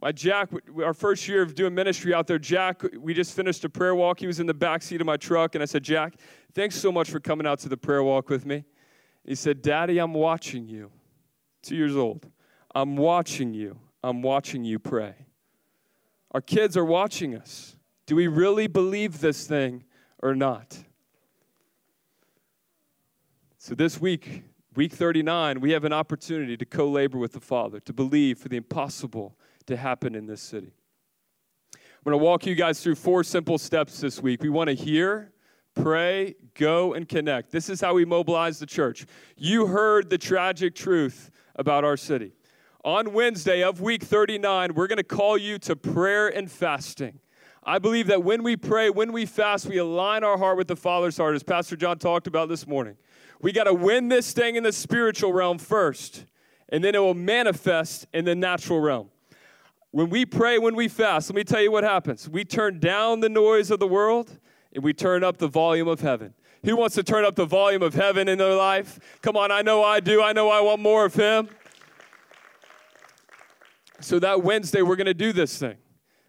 [0.00, 0.50] My Jack,
[0.82, 4.20] our first year of doing ministry out there, Jack, we just finished a prayer walk.
[4.20, 6.16] He was in the back seat of my truck, and I said, Jack,
[6.52, 8.64] thanks so much for coming out to the prayer walk with me.
[9.24, 10.90] He said, Daddy, I'm watching you.
[11.62, 12.30] Two years old.
[12.74, 13.78] I'm watching you.
[14.04, 15.14] I'm watching you pray.
[16.32, 17.76] Our kids are watching us.
[18.04, 19.84] Do we really believe this thing
[20.22, 20.78] or not?
[23.58, 24.44] So this week,
[24.76, 28.48] week 39, we have an opportunity to co labor with the Father, to believe for
[28.48, 29.36] the impossible
[29.66, 30.72] to happen in this city.
[31.74, 34.42] I'm going to walk you guys through four simple steps this week.
[34.42, 35.32] We want to hear,
[35.74, 37.50] pray, go, and connect.
[37.50, 39.06] This is how we mobilize the church.
[39.36, 42.32] You heard the tragic truth about our city.
[42.84, 47.18] On Wednesday of week 39, we're going to call you to prayer and fasting.
[47.64, 50.76] I believe that when we pray, when we fast, we align our heart with the
[50.76, 52.96] Father's heart, as Pastor John talked about this morning.
[53.42, 56.26] We got to win this thing in the spiritual realm first,
[56.68, 59.10] and then it will manifest in the natural realm.
[59.96, 62.28] When we pray, when we fast, let me tell you what happens.
[62.28, 64.38] We turn down the noise of the world
[64.74, 66.34] and we turn up the volume of heaven.
[66.66, 69.00] Who wants to turn up the volume of heaven in their life?
[69.22, 70.22] Come on, I know I do.
[70.22, 71.48] I know I want more of Him.
[74.00, 75.78] So that Wednesday, we're going to do this thing.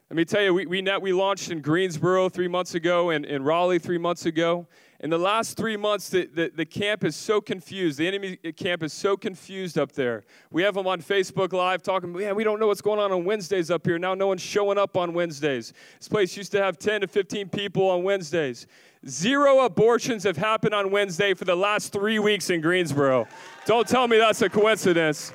[0.09, 3.25] Let me tell you, we, we, net, we launched in Greensboro three months ago and
[3.25, 4.65] in Raleigh three months ago.
[4.99, 7.99] In the last three months, the, the, the, camp is so confused.
[7.99, 10.23] The enemy camp is so confused up there.
[10.49, 13.23] We have them on Facebook Live talking, yeah, we don't know what's going on on
[13.23, 13.99] Wednesdays up here.
[13.99, 15.71] Now no one's showing up on Wednesdays.
[15.99, 18.65] This place used to have 10 to 15 people on Wednesdays.
[19.07, 23.27] Zero abortions have happened on Wednesday for the last three weeks in Greensboro.
[23.67, 25.31] don't tell me that's a coincidence.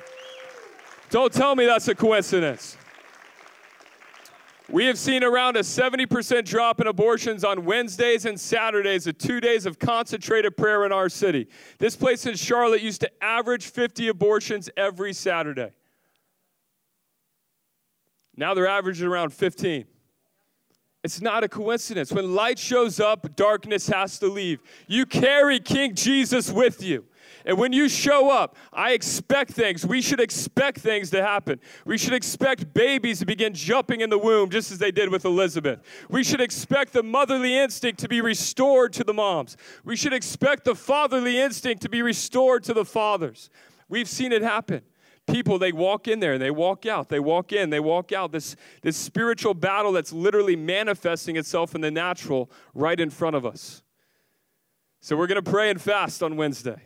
[1.09, 2.75] Don't tell me that's a coincidence.
[4.69, 9.41] We have seen around a 70% drop in abortions on Wednesdays and Saturdays, the two
[9.41, 11.47] days of concentrated prayer in our city.
[11.79, 15.71] This place in Charlotte used to average 50 abortions every Saturday.
[18.37, 19.85] Now they're averaging around 15.
[21.03, 22.13] It's not a coincidence.
[22.13, 24.61] When light shows up, darkness has to leave.
[24.87, 27.03] You carry King Jesus with you.
[27.45, 29.85] And when you show up, I expect things.
[29.85, 31.59] We should expect things to happen.
[31.85, 35.25] We should expect babies to begin jumping in the womb, just as they did with
[35.25, 35.81] Elizabeth.
[36.09, 39.57] We should expect the motherly instinct to be restored to the moms.
[39.83, 43.49] We should expect the fatherly instinct to be restored to the fathers.
[43.89, 44.81] We've seen it happen.
[45.25, 47.07] People, they walk in there and they walk out.
[47.07, 48.31] They walk in, they walk out.
[48.31, 53.45] This, this spiritual battle that's literally manifesting itself in the natural right in front of
[53.45, 53.83] us.
[55.01, 56.81] So we're going to pray and fast on Wednesday.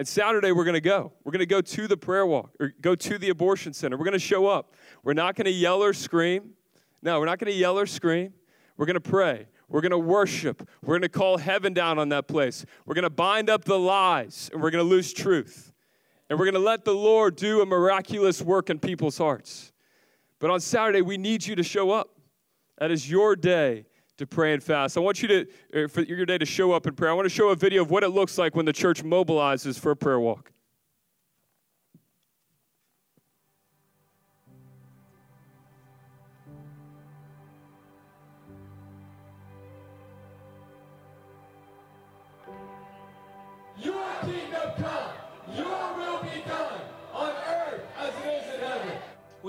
[0.00, 1.12] And Saturday, we're going to go.
[1.24, 3.98] We're going to go to the prayer walk or go to the abortion center.
[3.98, 4.72] We're going to show up.
[5.04, 6.54] We're not going to yell or scream.
[7.02, 8.32] No, we're not going to yell or scream.
[8.78, 9.46] We're going to pray.
[9.68, 10.66] We're going to worship.
[10.80, 12.64] We're going to call heaven down on that place.
[12.86, 15.70] We're going to bind up the lies and we're going to lose truth.
[16.30, 19.70] And we're going to let the Lord do a miraculous work in people's hearts.
[20.38, 22.18] But on Saturday, we need you to show up.
[22.78, 23.84] That is your day
[24.20, 24.98] to pray and fast.
[24.98, 27.10] I want you to, er, for your day to show up in prayer.
[27.10, 29.80] I want to show a video of what it looks like when the church mobilizes
[29.80, 30.52] for a prayer walk.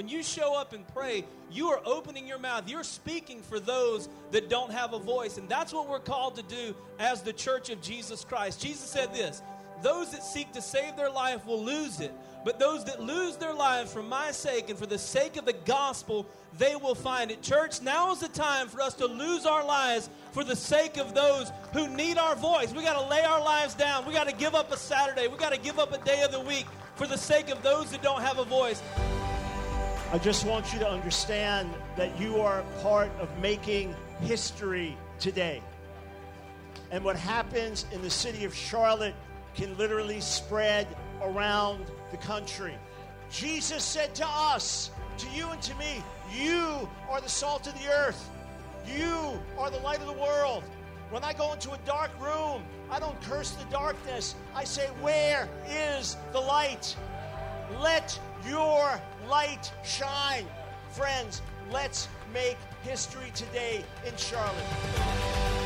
[0.01, 2.67] When you show up and pray, you are opening your mouth.
[2.67, 5.37] You're speaking for those that don't have a voice.
[5.37, 8.59] And that's what we're called to do as the church of Jesus Christ.
[8.59, 9.43] Jesus said this
[9.83, 12.11] Those that seek to save their life will lose it.
[12.43, 15.53] But those that lose their lives for my sake and for the sake of the
[15.53, 16.25] gospel,
[16.57, 17.43] they will find it.
[17.43, 21.13] Church, now is the time for us to lose our lives for the sake of
[21.13, 22.73] those who need our voice.
[22.73, 24.07] We got to lay our lives down.
[24.07, 25.27] We got to give up a Saturday.
[25.27, 27.91] We got to give up a day of the week for the sake of those
[27.91, 28.81] that don't have a voice.
[30.13, 35.63] I just want you to understand that you are part of making history today.
[36.91, 39.15] And what happens in the city of Charlotte
[39.55, 40.85] can literally spread
[41.21, 42.75] around the country.
[43.31, 46.03] Jesus said to us, to you and to me,
[46.35, 48.29] You are the salt of the earth.
[48.85, 50.63] You are the light of the world.
[51.09, 54.35] When I go into a dark room, I don't curse the darkness.
[54.53, 56.97] I say, Where is the light?
[57.79, 60.45] Let your light shine.
[60.91, 65.60] Friends, let's make history today in Charlotte.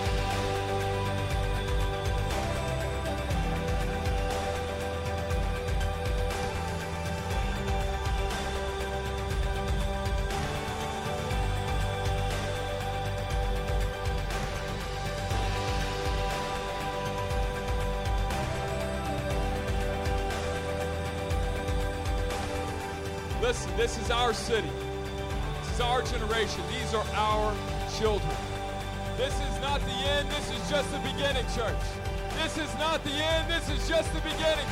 [23.46, 24.72] Listen, this is our city.
[25.62, 26.64] This is our generation.
[26.72, 27.54] These are our
[27.96, 28.36] children.
[29.18, 30.28] This is not the end.
[30.32, 31.86] This is just the beginning, church.
[32.42, 33.48] This is not the end.
[33.48, 34.66] This is just the beginning.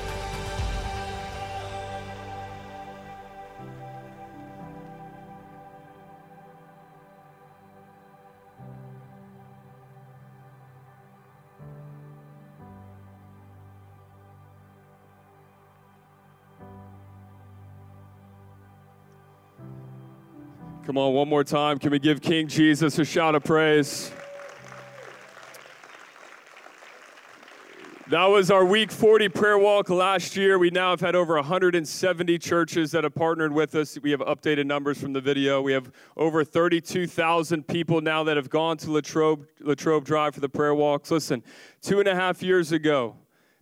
[20.93, 21.79] Come on, one more time.
[21.79, 24.11] Can we give King Jesus a shout of praise?
[28.11, 30.59] That was our week 40 prayer walk last year.
[30.59, 33.97] We now have had over 170 churches that have partnered with us.
[34.03, 35.63] We have updated numbers from the video.
[35.63, 40.49] We have over 32,000 people now that have gone to Latrobe, Latrobe Drive for the
[40.49, 41.09] prayer walks.
[41.09, 41.41] Listen,
[41.81, 43.15] two and a half years ago,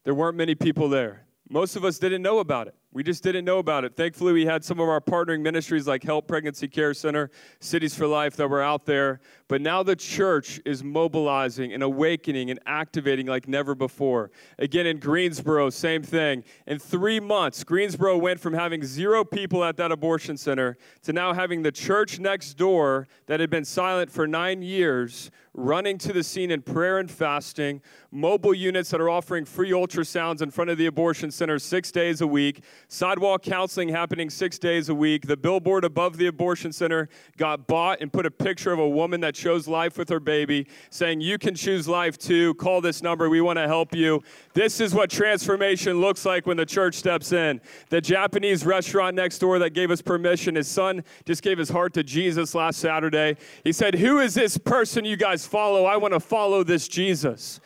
[0.03, 1.23] there weren't many people there.
[1.47, 2.75] Most of us didn't know about it.
[2.94, 3.96] We just didn't know about it.
[3.96, 7.32] Thankfully, we had some of our partnering ministries like Help Pregnancy Care Center,
[7.62, 9.22] Cities for Life that were out there.
[9.52, 14.32] But now the church is mobilizing and awakening and activating like never before.
[14.58, 16.45] Again, in Greensboro, same thing.
[16.68, 21.34] In three months, Greensboro went from having zero people at that abortion center to now
[21.34, 26.24] having the church next door that had been silent for nine years running to the
[26.24, 27.82] scene in prayer and fasting,
[28.12, 32.22] mobile units that are offering free ultrasounds in front of the abortion center six days
[32.22, 35.28] a week, sidewalk counseling happening six days a week.
[35.28, 39.20] The billboard above the abortion center got bought and put a picture of a woman
[39.22, 42.54] that chose life with her baby, saying, You can choose life too.
[42.56, 43.30] Call this number.
[43.30, 44.22] We want to help you.
[44.54, 47.60] This is what transformation looks like when the church steps in.
[47.89, 51.94] The Japanese restaurant next door that gave us permission, his son just gave his heart
[51.96, 53.38] to Jesus last Saturday.
[53.64, 55.86] He said, Who is this person you guys follow?
[55.86, 57.60] I want to follow this Jesus.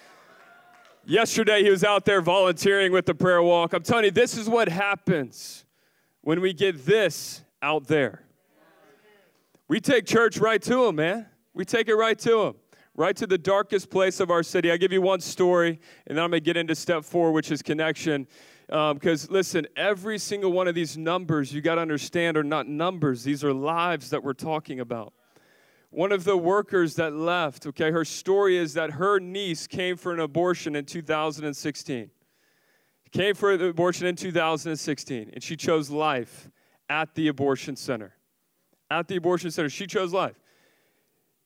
[1.08, 3.74] Yesterday, he was out there volunteering with the prayer walk.
[3.74, 5.66] I'm telling you, this is what happens
[6.22, 8.24] when we get this out there.
[9.68, 11.28] We take church right to him, man.
[11.56, 12.56] We take it right to them,
[12.96, 14.70] right to the darkest place of our city.
[14.70, 17.52] I'll give you one story, and then I'm going to get into step four, which
[17.52, 18.28] is connection.
[18.68, 22.68] Because, um, listen, every single one of these numbers you got to understand are not
[22.68, 25.14] numbers, these are lives that we're talking about
[25.96, 30.14] one of the workers that left, okay, her story is that her niece came for
[30.14, 32.12] an abortion in 2016.
[33.14, 36.50] Came for an abortion in 2016, and she chose life
[36.90, 38.14] at the abortion center.
[38.92, 40.38] At the abortion center, she chose life.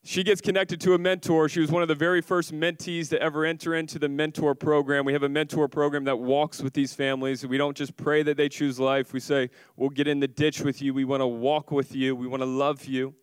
[0.04, 1.50] She gets connected to a mentor.
[1.50, 5.04] She was one of the very first mentees to ever enter into the mentor program.
[5.04, 7.46] We have a mentor program that walks with these families.
[7.46, 9.12] We don't just pray that they choose life.
[9.12, 10.94] We say, we'll get in the ditch with you.
[10.94, 12.16] We want to walk with you.
[12.16, 13.14] We want to love you.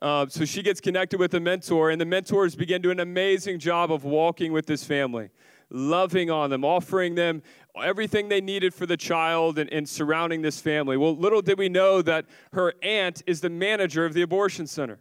[0.00, 3.58] Uh, so she gets connected with a mentor, and the mentors begin doing an amazing
[3.58, 5.30] job of walking with this family,
[5.70, 7.42] loving on them, offering them
[7.82, 10.96] everything they needed for the child and, and surrounding this family.
[10.96, 14.98] Well, little did we know that her aunt is the manager of the abortion center.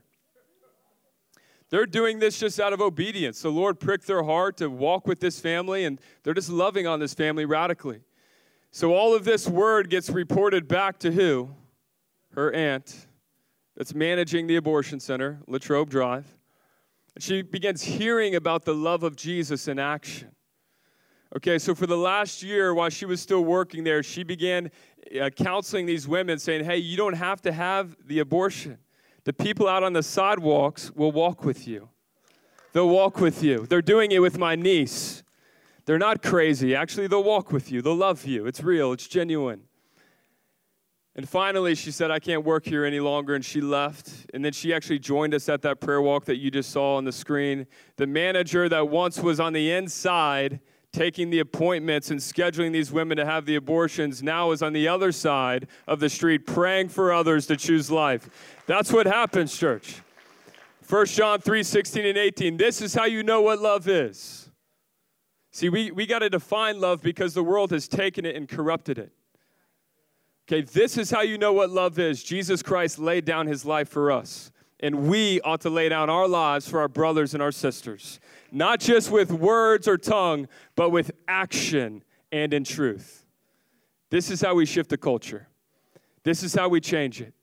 [1.69, 3.41] They're doing this just out of obedience.
[3.41, 6.99] The Lord pricked their heart to walk with this family, and they're just loving on
[6.99, 8.01] this family radically.
[8.71, 11.49] So all of this word gets reported back to who?
[12.33, 13.07] Her aunt
[13.75, 16.25] that's managing the abortion center, Latrobe Drive.
[17.15, 20.31] And she begins hearing about the love of Jesus in action.
[21.35, 24.71] Okay, so for the last year, while she was still working there, she began
[25.19, 28.77] uh, counseling these women, saying, Hey, you don't have to have the abortion.
[29.25, 31.89] The people out on the sidewalks will walk with you.
[32.73, 33.65] They'll walk with you.
[33.65, 35.23] They're doing it with my niece.
[35.85, 36.75] They're not crazy.
[36.75, 37.81] Actually, they'll walk with you.
[37.81, 38.45] They'll love you.
[38.47, 39.63] It's real, it's genuine.
[41.17, 43.35] And finally, she said, I can't work here any longer.
[43.35, 44.11] And she left.
[44.33, 47.05] And then she actually joined us at that prayer walk that you just saw on
[47.05, 47.67] the screen.
[47.95, 50.59] The manager that once was on the inside,
[50.95, 54.87] taking the appointments and scheduling these women to have the abortions, now is on the
[54.87, 58.29] other side of the street praying for others to choose life.
[58.65, 59.97] That's what happens, church.
[60.87, 62.57] 1 John 3 16 and 18.
[62.57, 64.49] This is how you know what love is.
[65.51, 68.97] See, we, we got to define love because the world has taken it and corrupted
[68.97, 69.11] it.
[70.47, 72.23] Okay, this is how you know what love is.
[72.23, 74.51] Jesus Christ laid down his life for us.
[74.85, 78.19] And we ought to lay down our lives for our brothers and our sisters,
[78.51, 83.25] not just with words or tongue, but with action and in truth.
[84.11, 85.47] This is how we shift the culture.
[86.21, 87.33] This is how we change it.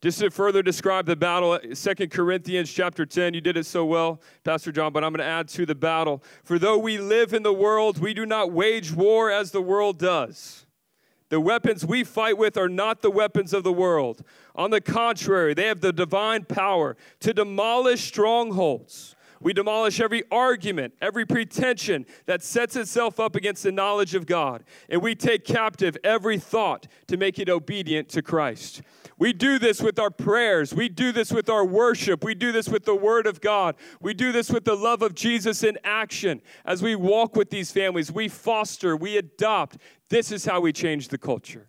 [0.00, 4.20] Just to further describe the battle, Second Corinthians chapter 10, you did it so well,
[4.42, 6.24] Pastor John, but I'm going to add to the battle.
[6.42, 10.00] For though we live in the world, we do not wage war as the world
[10.00, 10.66] does.
[11.34, 14.22] The weapons we fight with are not the weapons of the world.
[14.54, 19.13] On the contrary, they have the divine power to demolish strongholds.
[19.44, 24.64] We demolish every argument, every pretension that sets itself up against the knowledge of God.
[24.88, 28.80] And we take captive every thought to make it obedient to Christ.
[29.18, 30.72] We do this with our prayers.
[30.74, 32.24] We do this with our worship.
[32.24, 33.76] We do this with the Word of God.
[34.00, 36.40] We do this with the love of Jesus in action.
[36.64, 39.76] As we walk with these families, we foster, we adopt.
[40.08, 41.68] This is how we change the culture.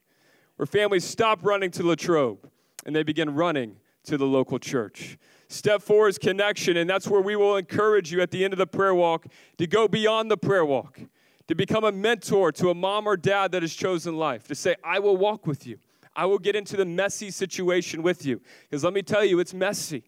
[0.55, 2.49] Where families stop running to Latrobe
[2.85, 5.17] and they begin running to the local church.
[5.47, 8.57] Step four is connection, and that's where we will encourage you at the end of
[8.57, 9.27] the prayer walk
[9.57, 10.99] to go beyond the prayer walk,
[11.47, 14.75] to become a mentor to a mom or dad that has chosen life, to say,
[14.83, 15.77] I will walk with you.
[16.15, 18.41] I will get into the messy situation with you.
[18.63, 20.03] Because let me tell you, it's messy.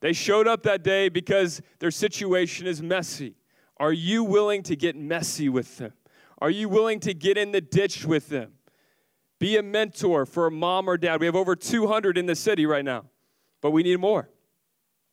[0.00, 3.34] They showed up that day because their situation is messy.
[3.78, 5.92] Are you willing to get messy with them?
[6.40, 8.52] Are you willing to get in the ditch with them?
[9.38, 11.20] Be a mentor for a mom or dad.
[11.20, 13.06] We have over 200 in the city right now,
[13.60, 14.28] but we need more.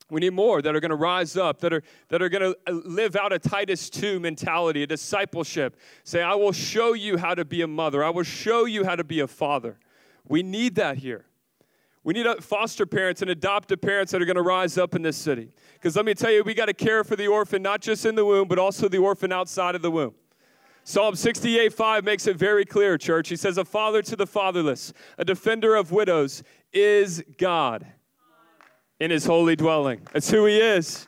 [0.08, 2.56] We need more that are going to rise up, that are, that are going to
[2.68, 5.76] uh, live out a Titus 2 mentality, a discipleship.
[6.04, 8.04] Say, I will show you how to be a mother.
[8.04, 9.78] I will show you how to be a father.
[10.28, 11.24] We need that here.
[12.04, 15.02] We need uh, foster parents and adoptive parents that are going to rise up in
[15.02, 15.50] this city.
[15.74, 18.14] Because let me tell you, we got to care for the orphan, not just in
[18.14, 20.14] the womb, but also the orphan outside of the womb.
[20.84, 23.28] Psalm 68 5 makes it very clear, church.
[23.28, 27.88] He says, A father to the fatherless, a defender of widows is God
[29.00, 30.00] in his holy dwelling.
[30.12, 31.06] That's who he is.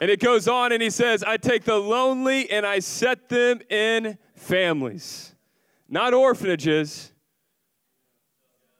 [0.00, 3.60] And it goes on and he says, I take the lonely and I set them
[3.68, 5.34] in families,
[5.88, 7.12] not orphanages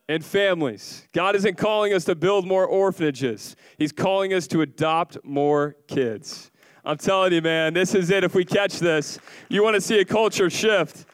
[0.08, 1.08] and families.
[1.12, 6.50] God isn't calling us to build more orphanages, He's calling us to adopt more kids.
[6.84, 8.24] I'm telling you, man, this is it.
[8.24, 9.18] If we catch this,
[9.50, 11.04] you want to see a culture shift.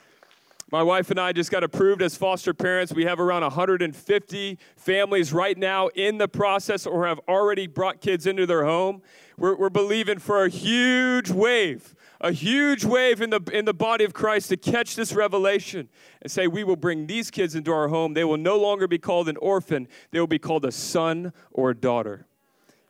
[0.75, 2.93] My wife and I just got approved as foster parents.
[2.93, 8.27] We have around 150 families right now in the process or have already brought kids
[8.27, 9.01] into their home.
[9.39, 14.03] We're, we're believing for a huge wave a huge wave in the, in the body
[14.03, 15.89] of Christ to catch this revelation
[16.23, 18.15] and say, We will bring these kids into our home.
[18.15, 21.71] They will no longer be called an orphan, they will be called a son or
[21.71, 22.27] a daughter.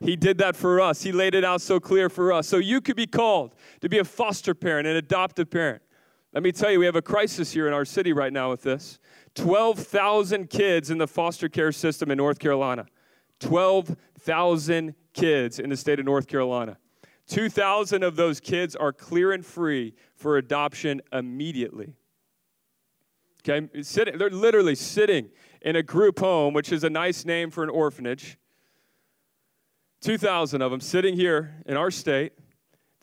[0.00, 1.02] He did that for us.
[1.02, 2.48] He laid it out so clear for us.
[2.48, 5.82] So you could be called to be a foster parent, an adoptive parent.
[6.34, 8.62] Let me tell you, we have a crisis here in our city right now with
[8.62, 8.98] this
[9.36, 12.86] 12,000 kids in the foster care system in North Carolina.
[13.38, 16.76] 12,000 kids in the state of North Carolina.
[17.28, 21.94] 2,000 of those kids are clear and free for adoption immediately.
[23.48, 25.30] Okay, sitting, they're literally sitting
[25.62, 28.38] in a group home, which is a nice name for an orphanage.
[30.00, 32.32] 2,000 of them sitting here in our state.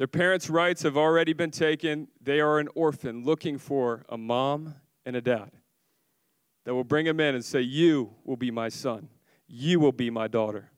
[0.02, 2.07] Their parents' rights have already been taken.
[2.23, 4.73] They are an orphan looking for a mom
[5.06, 5.52] and a dad
[6.65, 9.10] that will bring them in and say, You will be my son.
[9.48, 10.72] You will be my daughter.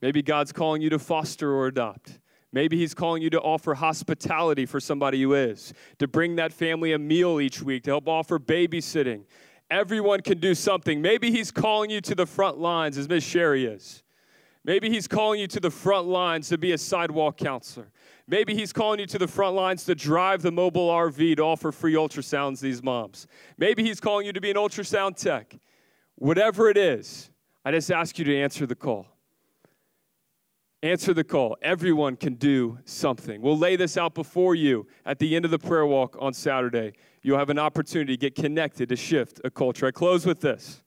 [0.00, 2.20] Maybe God's calling you to foster or adopt.
[2.52, 6.92] Maybe He's calling you to offer hospitality for somebody who is, to bring that family
[6.92, 9.24] a meal each week, to help offer babysitting.
[9.68, 11.02] Everyone can do something.
[11.02, 14.04] Maybe He's calling you to the front lines, as Miss Sherry is.
[14.64, 17.90] Maybe He's calling you to the front lines to be a sidewalk counselor.
[18.26, 21.72] Maybe He's calling you to the front lines to drive the mobile RV to offer
[21.72, 23.26] free ultrasounds these moms.
[23.58, 25.56] Maybe He's calling you to be an ultrasound tech.
[26.16, 27.30] Whatever it is,
[27.64, 29.06] I just ask you to answer the call.
[30.82, 31.56] Answer the call.
[31.62, 33.40] Everyone can do something.
[33.40, 36.92] We'll lay this out before you at the end of the prayer walk on Saturday.
[37.22, 39.86] You'll have an opportunity to get connected to shift a culture.
[39.86, 40.82] I close with this.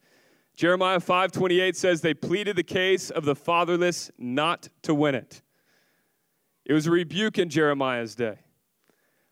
[0.55, 5.41] Jeremiah 5:28 says they pleaded the case of the fatherless not to win it.
[6.67, 8.39] It was a rebuke in Jeremiah's day.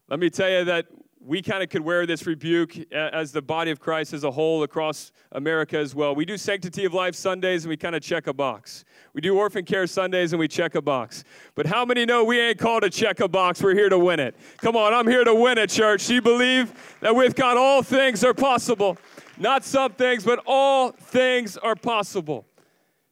[0.08, 0.86] Let me tell you that
[1.20, 4.64] we kind of could wear this rebuke as the body of Christ as a whole
[4.64, 6.16] across America as well.
[6.16, 8.86] We do Sanctity of Life Sundays and we kind of check a box.
[9.12, 11.26] We do Orphan Care Sundays and we check a box.
[11.56, 13.62] But how many know we ain't called to check a box?
[13.62, 14.38] We're here to win it.
[14.58, 16.10] Come on, I'm here to win it, church.
[16.10, 16.72] You believe
[17.02, 18.98] that with God all things are possible?
[19.38, 22.46] Not some things, but all things are possible.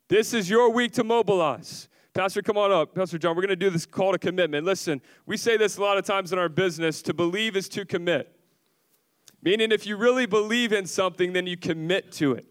[0.07, 1.89] This is your week to mobilize.
[2.13, 2.93] Pastor, come on up.
[2.93, 4.65] Pastor John, we're going to do this call to commitment.
[4.65, 7.85] Listen, we say this a lot of times in our business to believe is to
[7.85, 8.31] commit.
[9.41, 12.45] Meaning, if you really believe in something, then you commit to it.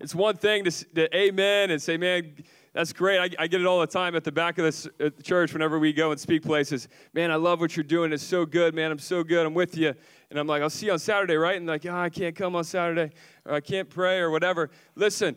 [0.00, 2.36] It's one thing to, to amen and say, man,
[2.72, 3.18] that's great.
[3.18, 5.78] I, I, get it all the time at the back of this the church whenever
[5.78, 6.88] we go and speak places.
[7.12, 8.12] Man, I love what you're doing.
[8.12, 8.90] It's so good, man.
[8.90, 9.46] I'm so good.
[9.46, 9.94] I'm with you.
[10.30, 11.56] And I'm like, I'll see you on Saturday, right?
[11.56, 13.14] And like, oh, I can't come on Saturday,
[13.44, 14.70] or I can't pray, or whatever.
[14.96, 15.36] Listen,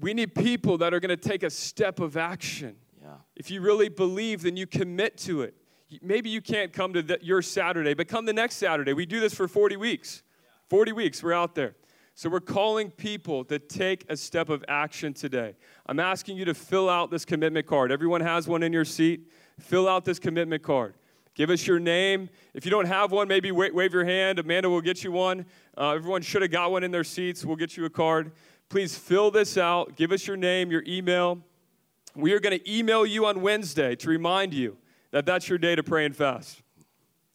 [0.00, 2.76] we need people that are going to take a step of action.
[3.02, 3.14] Yeah.
[3.36, 5.54] If you really believe, then you commit to it.
[6.02, 8.92] Maybe you can't come to the, your Saturday, but come the next Saturday.
[8.92, 10.22] We do this for 40 weeks.
[10.68, 11.74] 40 weeks, we're out there.
[12.14, 15.54] So we're calling people to take a step of action today.
[15.86, 17.90] I'm asking you to fill out this commitment card.
[17.90, 19.30] Everyone has one in your seat.
[19.58, 20.94] Fill out this commitment card.
[21.34, 22.28] Give us your name.
[22.54, 24.38] If you don't have one, maybe wave your hand.
[24.38, 25.46] Amanda will get you one.
[25.76, 27.44] Uh, everyone should have got one in their seats.
[27.44, 28.32] We'll get you a card
[28.70, 29.96] please fill this out.
[29.96, 31.40] Give us your name, your email.
[32.14, 34.78] We are going to email you on Wednesday to remind you
[35.10, 36.62] that that's your day to pray and fast.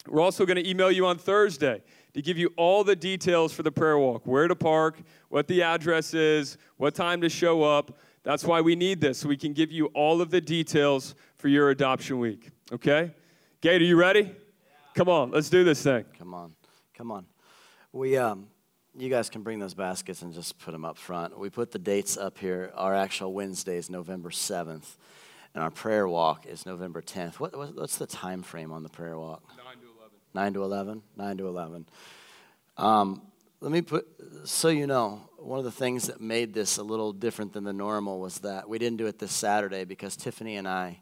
[0.07, 1.83] We're also going to email you on Thursday
[2.13, 5.61] to give you all the details for the prayer walk where to park, what the
[5.61, 7.97] address is, what time to show up.
[8.23, 11.49] That's why we need this, so we can give you all of the details for
[11.49, 12.49] your adoption week.
[12.71, 13.11] Okay?
[13.59, 14.21] Gate, are you ready?
[14.21, 14.31] Yeah.
[14.95, 16.05] Come on, let's do this thing.
[16.17, 16.53] Come on.
[16.93, 17.25] Come on.
[17.91, 18.47] We, um,
[18.97, 21.37] you guys can bring those baskets and just put them up front.
[21.37, 22.71] We put the dates up here.
[22.75, 24.95] Our actual Wednesday is November 7th,
[25.53, 27.35] and our prayer walk is November 10th.
[27.35, 29.43] What, what's the time frame on the prayer walk?
[29.57, 30.17] 9 to 11.
[30.33, 31.01] 9 to 11?
[31.17, 31.85] 9 to 11.
[32.77, 33.21] Um,
[33.59, 34.07] let me put,
[34.45, 37.73] so you know, one of the things that made this a little different than the
[37.73, 40.99] normal was that we didn't do it this Saturday because Tiffany and I,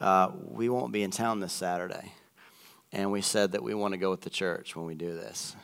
[0.00, 2.12] uh, we won't be in town this Saturday.
[2.92, 5.56] And we said that we want to go with the church when we do this.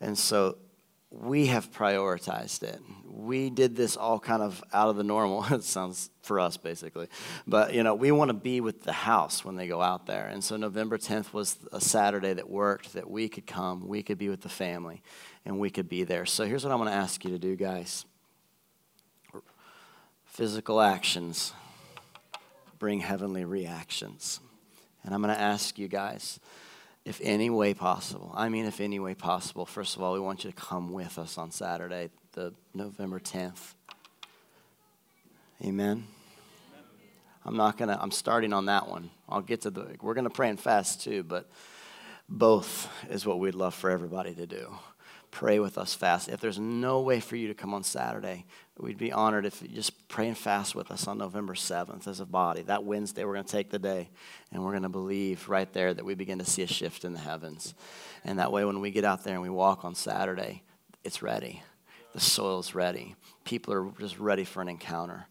[0.00, 0.56] And so
[1.10, 2.80] we have prioritized it.
[3.08, 5.44] We did this all kind of out of the normal.
[5.54, 7.08] it sounds for us basically.
[7.46, 10.26] But you know, we want to be with the house when they go out there.
[10.26, 14.18] And so November 10th was a Saturday that worked that we could come, we could
[14.18, 15.02] be with the family,
[15.44, 16.26] and we could be there.
[16.26, 18.04] So here's what I'm going to ask you to do, guys.
[20.24, 21.52] Physical actions
[22.78, 24.40] bring heavenly reactions.
[25.02, 26.40] And I'm going to ask you guys
[27.06, 28.32] if any way possible.
[28.34, 29.64] I mean, if any way possible.
[29.64, 33.74] First of all, we want you to come with us on Saturday, the November 10th.
[35.64, 36.04] Amen.
[37.44, 37.96] I'm not gonna.
[37.98, 39.10] I'm starting on that one.
[39.28, 39.96] I'll get to the.
[40.02, 41.48] We're gonna pray and fast too, but
[42.28, 44.74] both is what we'd love for everybody to do
[45.36, 46.30] pray with us fast.
[46.30, 48.46] If there's no way for you to come on Saturday,
[48.78, 52.20] we'd be honored if you just pray and fast with us on November 7th as
[52.20, 52.62] a body.
[52.62, 54.08] That Wednesday, we're going to take the day
[54.50, 57.12] and we're going to believe right there that we begin to see a shift in
[57.12, 57.74] the heavens.
[58.24, 60.62] And that way, when we get out there and we walk on Saturday,
[61.04, 61.62] it's ready.
[62.14, 63.14] The soil's ready.
[63.44, 65.26] People are just ready for an encounter.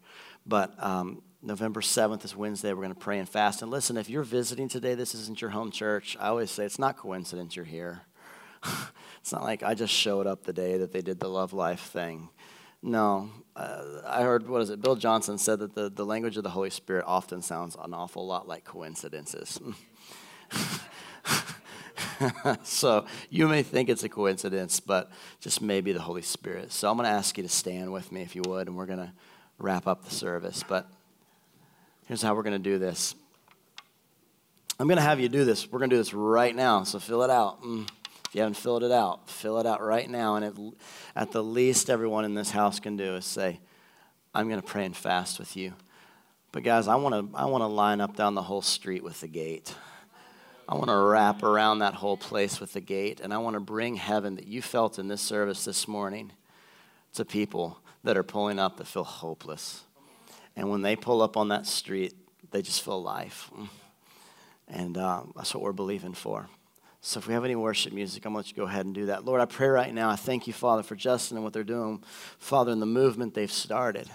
[0.46, 2.72] But um, November 7th is Wednesday.
[2.72, 3.60] We're going to pray and fast.
[3.60, 6.16] And listen, if you're visiting today, this isn't your home church.
[6.20, 8.02] I always say it's not coincidence you're here.
[9.20, 11.80] it's not like I just showed up the day that they did the Love Life
[11.80, 12.28] thing.
[12.82, 14.80] No, uh, I heard, what is it?
[14.80, 18.26] Bill Johnson said that the, the language of the Holy Spirit often sounds an awful
[18.26, 19.60] lot like coincidences.
[22.62, 25.10] so you may think it's a coincidence, but
[25.40, 26.70] just maybe the Holy Spirit.
[26.70, 28.86] So I'm going to ask you to stand with me if you would, and we're
[28.86, 29.12] going to
[29.58, 30.62] wrap up the service.
[30.68, 30.88] But
[32.06, 33.16] Here's how we're going to do this.
[34.78, 35.70] I'm going to have you do this.
[35.70, 37.62] We're going to do this right now, so fill it out.
[37.62, 37.88] Mm.
[38.36, 40.36] You haven't filled it out, fill it out right now.
[40.36, 40.74] And
[41.16, 43.60] at, the least, everyone in this house can do is say,
[44.34, 45.72] I'm going to pray and fast with you.
[46.52, 49.22] But guys, I want to I want to line up down the whole street with
[49.22, 49.74] the gate.
[50.68, 53.60] I want to wrap around that whole place with the gate, and I want to
[53.60, 56.30] bring heaven that you felt in this service this morning
[57.14, 59.84] to people that are pulling up that feel hopeless.
[60.54, 62.12] And when they pull up on that street,
[62.50, 63.50] they just feel life.
[64.68, 66.50] And uh, that's what we're believing for.
[67.06, 68.92] So if we have any worship music, I'm going to let you go ahead and
[68.92, 69.24] do that.
[69.24, 70.10] Lord, I pray right now.
[70.10, 72.02] I thank you, Father, for Justin and what they're doing,
[72.40, 74.10] Father, in the movement they've started.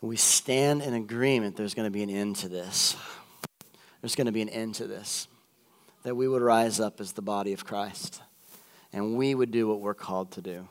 [0.00, 2.96] We stand in agreement there's going to be an end to this.
[4.00, 5.28] There's going to be an end to this.
[6.02, 8.20] That we would rise up as the body of Christ
[8.92, 10.66] and we would do what we're called to do.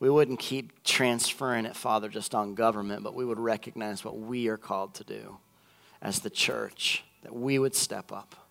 [0.00, 4.48] We wouldn't keep transferring it, Father, just on government, but we would recognize what we
[4.48, 5.36] are called to do
[6.00, 8.47] as the church, that we would step up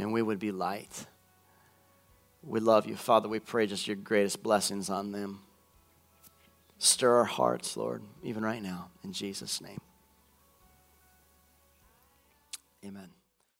[0.00, 1.06] and we would be light.
[2.42, 3.28] We love you, Father.
[3.28, 5.42] We pray just your greatest blessings on them.
[6.78, 9.80] Stir our hearts, Lord, even right now, in Jesus' name.
[12.84, 13.19] Amen.